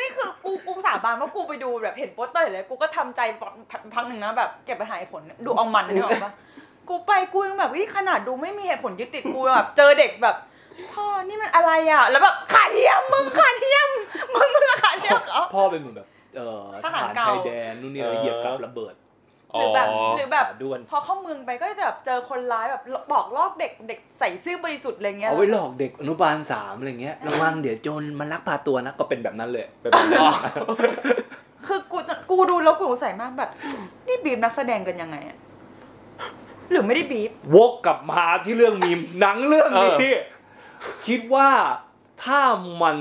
[0.00, 3.20] นี่คือกูกูสาบานว่ากูไปดูแบบเห็นโปสเตอร์เลยกูก็ทำใจ
[3.94, 6.32] พักหนึ่งนะแบบเก็บไปหาเหตุผลดูเอามันนี่หรอกปะ
[6.88, 10.36] กูไปกูยังแบบวิขนาดดูไม่มีเหตุผลยึดติดกูแบบเจอเด็กแบบ
[10.94, 13.88] พ่อนี่มันอะไรอะ แล้วแบบขาเทียมมึงขาเทียม
[14.34, 18.94] มึงมึงขาเทียมเหรอ พ่อเป็นเหมือนแบบเอ่อททหารหารเก่าชายแดนนู่นนี่อะไรเออเหยียบกับระเบิด
[19.58, 30.22] หรือแบบหรือแบบขาด้วนพอเข้าเมืองไปก็จะแบบเจอคนร้ายแบบบอกลอกเด็กเด็กใส่ซื่อบริสุทธิ์อะไรเงี้ยเอาไว้หลอกเด็กอนุบาลสามอะไรเงี้ยระวังเดี๋ยวโจรมันลักพาตัวนะก็เป็นแบบนั้นเลยเป็นแบบนั้น
[31.66, 31.98] คือกู
[32.30, 33.50] กูดูแล้วกูสงสัยมากแบบ
[34.06, 35.38] นี่บีบนักแสดงกันยังไงอะ
[36.70, 40.14] หรือไม่ได้บีบวกกลับมาที่เรื่องมีมหนังเรื่องนี้
[41.06, 41.48] คิดว่า
[42.24, 42.40] ถ้า
[42.82, 42.96] มัน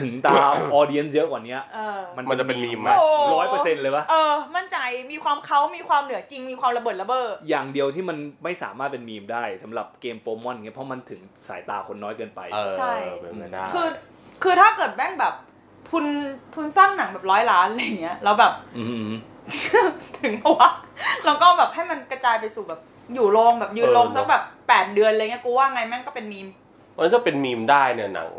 [0.00, 0.36] ถึงตา
[0.72, 2.88] ออเดียนเยอะกว่านี้เออมันจะเป็นมีมไหม
[3.30, 4.76] โร้อยเปอร์เซ็นต์เลยปะเออ มั่นใจ
[5.10, 13.86] มีความเขามีความเหนือจริงมีความระเบิดระเบ้ออย่างเดียวที่มันไม่สามารถเป็นมีมได้สำหรับเกมโปมอนเงี้ยเพราะมันถึงสายตาคนน้อยเกินไปเออใช่เป็นไปได้คือ
[14.42, 15.34] คือถ้าเกิดแม่งแบบ
[15.90, 16.04] ทุน
[16.54, 19.10] ทุนสร้างหนังแบบร้อยล้านอะไรเงี้ยแล้วแบบอืม
[20.18, 20.70] ถึงปะวะ
[21.24, 22.80] แล้วก็แบบให้มันกระจายไปสู่แบบ
[23.14, 26.46] อยู่โรงแบบยืนโรงเออสักแบบแปดเดือนอะไรเงี้ยกูว่าไงแม่งก็เป็นมีม
[26.96, 28.30] มันจะเป็นมีมได้เนี่ยหนัง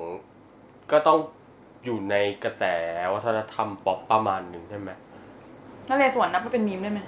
[0.92, 1.20] ก็ต้อง
[1.86, 2.64] อยู่ในกระแส
[3.14, 4.90] วัฒนธรรมป๊อปประมาณหนึ่งใช่ไหม
[5.88, 7.00] นั่นเลยส่วนนับว่าเป็นมีมได้ไหม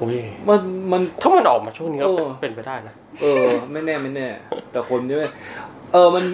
[0.00, 0.18] อุ้ย
[0.48, 0.60] มัน
[0.92, 4.28] มันถ้ามันออกมาช่วงนี้ก็เออเป็นไปได้นะเออ ไม่แน่ไม่แน่
[4.70, 5.24] แต่คนใช่ไหม
[5.92, 6.24] เออมัน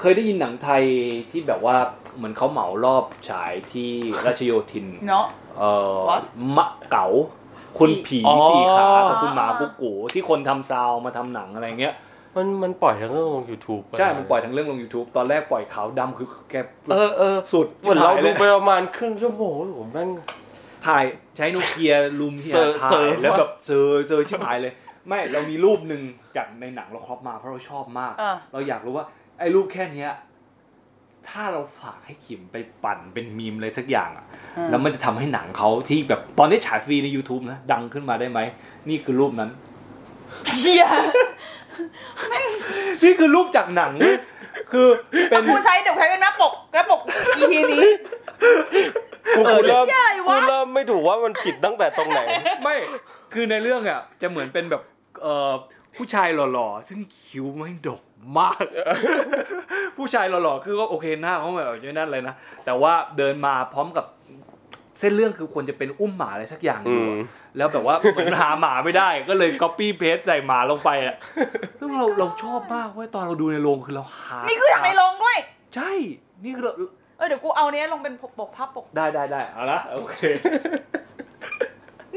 [0.00, 0.82] เคยได้ยินหนังไทย
[1.30, 1.76] ที่แบบว่า
[2.16, 3.90] เหมือนเขาเหมารอบฉายที่
[4.26, 5.26] ราชโยธินเนาะ
[5.58, 5.64] เอ
[5.94, 6.22] อ What?
[6.56, 7.06] มะเก๋า
[7.78, 11.94] คุณผีอ๋อสี่ขากับคุณอ่าหมากุ๊กกูที่คนทำซาวมาทำหนังอะไรเงี้ย
[12.38, 16.54] มันมันปล่อยทั้งเรื่องลง YouTube ใช่ มันปล่อยทั้งเรื่องลง YouTube ตอนแรกปล่อยขาวดำคือแก
[16.92, 20.10] เออเออสุดเหมือนเราชิบหยดูลยไปประมาณครึ่งชั่วโมงแล้วผมแม่ง
[20.86, 21.04] ถ่าย
[21.36, 24.72] ใช้โนเกียลุมเฮียเซอร์ถ่าเซอยร์แล้วแบบเซอร์เซอร์ชิบหายเลย
[25.08, 26.02] ไม่เรามีรูปหนึ่ง
[26.36, 29.06] จากในหนังเราครอบมาเพราะเราชอบมากอ่าเราอยากรู้ว่า
[29.38, 30.12] ไอ้รูปแค่เนี้ย
[31.28, 34.24] ถ้าเราฝากให้ขิมไปปั่นเป็นมีมอะไรสักอย่างอะ
[34.70, 38.40] แล้วมันจะทำให้หนังเขาที่แบบตอนนี้ฉายฟรีใน YouTube นะ ดังขึ้นมาได้ไหม
[38.88, 39.50] นี่คือรูปนั้น
[40.54, 40.86] เชี่ย
[43.04, 44.16] นี่คือรูปจากหนังเว้ย
[44.72, 44.86] คือ
[45.30, 47.00] เป็นกูใช้เดี๋ยวใช้เป็นหน้าปกหน้าปก
[47.40, 47.86] EP นี้
[49.36, 52.20] กูกูเริ่มเหี้ยอะไรวะ กูเริ่มไม่ถูกว่ามันผิดตั้งแต่ตรงไหน
[52.62, 52.76] ไม่
[53.32, 54.82] คือในเรื่องอะจะเหมือนเป็นแบบ
[55.22, 55.52] เอ่อ
[55.96, 58.02] ผู้ชายหล่อๆ ซึ่งคิ้วไม่ดก
[58.38, 58.64] มาก
[59.96, 64.06] ผู้ชายหล่อๆ คือก็โอเคหน้าเขาแบบอย่างนั้นเลยนะ แต่ว่าเดินมาพร้อมกับ
[65.00, 67.20] เส้นเรื่องคือควรจะเป็นอุ้มหมาอะไรสักอย่างอยู่อือะม
[67.58, 71.16] แล้วแบบว่าเหมือนหาหมาไม่ได้ก็เลย copy paste ใส่หมาลงไปอะ
[71.80, 75.38] ซึ่งเราเราชอบมากเว้ยตอนเราดูในโรงคือเราหานี่คืออยากในลงด้วย
[75.74, 75.90] ใช่
[76.44, 76.72] นี่คือเรา
[77.16, 80.18] เออเดี๋ยวกูเอาเนี้ยลงเป็นปกภาพปกได้ได้ได้เอาละโอเค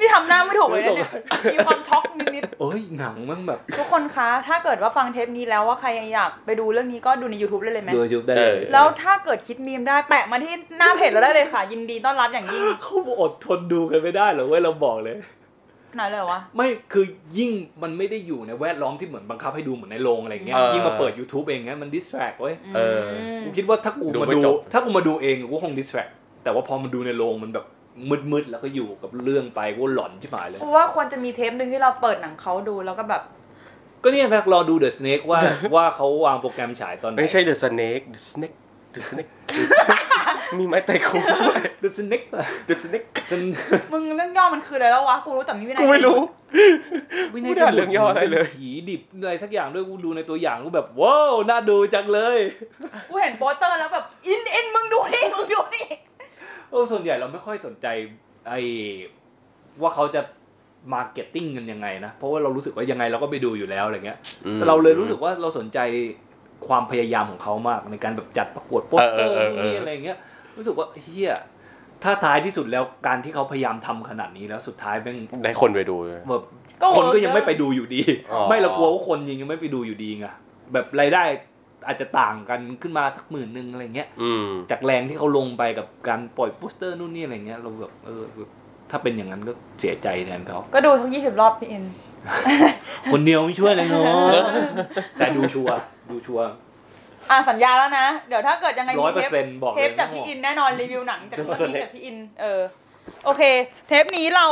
[0.01, 1.11] นี่ทำหน้าไม่ถูกเลยนะเนี่ย
[1.53, 2.03] มีความช็อก
[2.35, 15.15] นิดเอ้ยหนังมันแบบๆทุกคนคะ ถ้าเกิดว่าฟังเทปนี้แล้วว่าใครอยากไปดูเรื่องนี้ก็ดูใน YouTube ได้เลยไหมดูยุบได้เลยแล้วถ้าเกิดคิดมีมได้แปะมาที่หน้าเพจเราได้เลยค่ะ ยินดีต้อนรับอย่างยิ่งเขาอดทนดูกันไม่ได้เหรอเว้ยเราบอกเลย
[15.95, 17.05] ไหนเลยวะไม่คือ
[17.37, 17.51] ยิ่ง
[17.83, 23.07] มันไม่ได้อยู่ในแวดล้อมที่เหมือนบังคับให้ดูเหมือนในโรงอะไรเงี้ยเออยิ่งมาเปิด YouTube เองเงี้ยมันดิสแทรกเว้ยเออ
[23.41, 26.07] มกูคิดว่าถ้ากูดูมาไม่ดูจบถ้ากูมาดูเองกูคงดิสแทรก
[26.43, 27.65] แต่ว่าพอมาดูในโรงมันแบบ
[28.31, 33.21] มืดๆแล้วก็อยู่กับเรื่องไปกูหลอนชิบหายเลยกูว่าควรจะมีเทปหนึ่งที่เราเปิดหนังเขาดูแล้วก็แบบ
[34.03, 35.39] ก็เนี่ยแพกรอดู The Snake ว่า
[35.75, 38.55] ว่าเขาวางโปรแกรมฉายตอนไหนไม่ใช่ The Snake The Snake
[38.95, 39.31] The Snake
[40.57, 42.25] มีไม้ไต่คู่ด้วย The Snake
[42.69, 43.41] The Snake เป็น
[43.91, 46.19] มึงเรื่องย่อมันคืออะไรแล้ววะกูรู้แต่มีวินัยกูไม่รู้
[47.33, 52.39] วิไม่ได้เรื่องย่ออะไรเลยป็นผีดิบอะไรสักอย่างด้วยกูดูในตัวอย่างกูแบบว้าวน่าดูจังเลย
[53.09, 55.87] กูเห็นโปสเตอร์แล้วแบบอินอินมึงดูนี่มึงดูนี่
[56.71, 57.87] เออส่วนใหญ่เราไม่ค่อยสนใจ
[58.49, 58.61] ไอ้
[59.81, 60.21] ว่าเขาจะ
[60.93, 64.17] marketing กันยังไงนะเพราะว่าเรารู้สึกว่ายังไงเราก็ไปดูอยู่แล้วอะไรเงี้ย
[64.55, 65.79] แต่เราเลยรู้สึกว่าเราสนใจ
[66.67, 70.17] ความพยายามของเขามากในการแบบจัดประกวดโปสเตอร์เออเออเออนี่อะไรเงี้ย
[70.57, 71.33] รู้สึกว่าเหี้ย
[72.03, 76.43] ถ้าท้ายที่สุดแล้วการที่เขาพยายามทำขนาดนี้แล้วสุดท้ายแม่งได้คนไปดูเลยแบบ
[76.81, 78.01] ก็คนก็ยังไม่ไปดูอยู่ดี
[78.31, 80.27] อ๋อไม่เรากลัวว่าคนยังยังไม่ไปดูอยู่ดีไง
[80.73, 81.23] แบบรายได้
[81.87, 88.49] อาจจะต่างกันขึ้นมาสักหมื่นหนึ่งอะไรเงี้ยอืมจากแรงที่เขาลงไปกับการปล่อยโปสเตอร์นู่นนี่อะไรเงี้ยเราแบบเออแบบ
[88.91, 91.83] ถ้าเป็นอย่างนั้นก็เสียใจแทนเขาก็ดูทั้งยี่สิบรอบพี่อิน
[93.13, 94.43] คนเดียวไม่ช่วยเลยเนาะ
[95.17, 95.75] แต่ดูชัวร์
[96.09, 96.47] ดูชัวร์
[97.31, 102.61] อะสัญญาแล้วนะ เดี๋ยวถ้าเกิดยังไงร้อมียเปอเทร์ปเซ็นต์บอกเทเลยปจากพี่อินแน่นอนรีวิวหนังจากจะพี่สนุกจากพี่อิน เออ
[103.25, 103.43] โอเค
[103.87, 104.47] เทปนี้เรา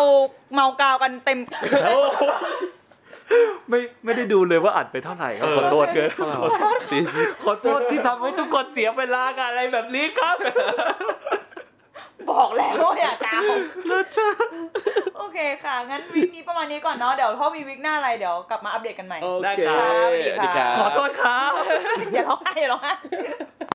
[0.54, 1.40] เมากาวกันเต็ม
[3.70, 10.38] ไม่ไม่ได้ดูเลยว่าอัดไปเท่าไหร่ครับขอโทษเกินขอโทษดีสิขอโทษที่ทำให้ทุกคนเสียเวลากับอะไรแบบนี้ครับ
[12.32, 13.44] บอกแล้วว่าอย่ากาว
[15.18, 21.52] โอเคค่ะ งั้นวีคนี้ประมาณนี้ก่อนเนาะเดี๋ยวถ้ามีวีคหน้าอะไรเดี๋ยวกลับมาอัปเดตกันใหม่โอได้เคครับสวัสดีครับขอโทษครับ
[22.14, 22.94] อย่าร้องไห้อย่าร้องไห้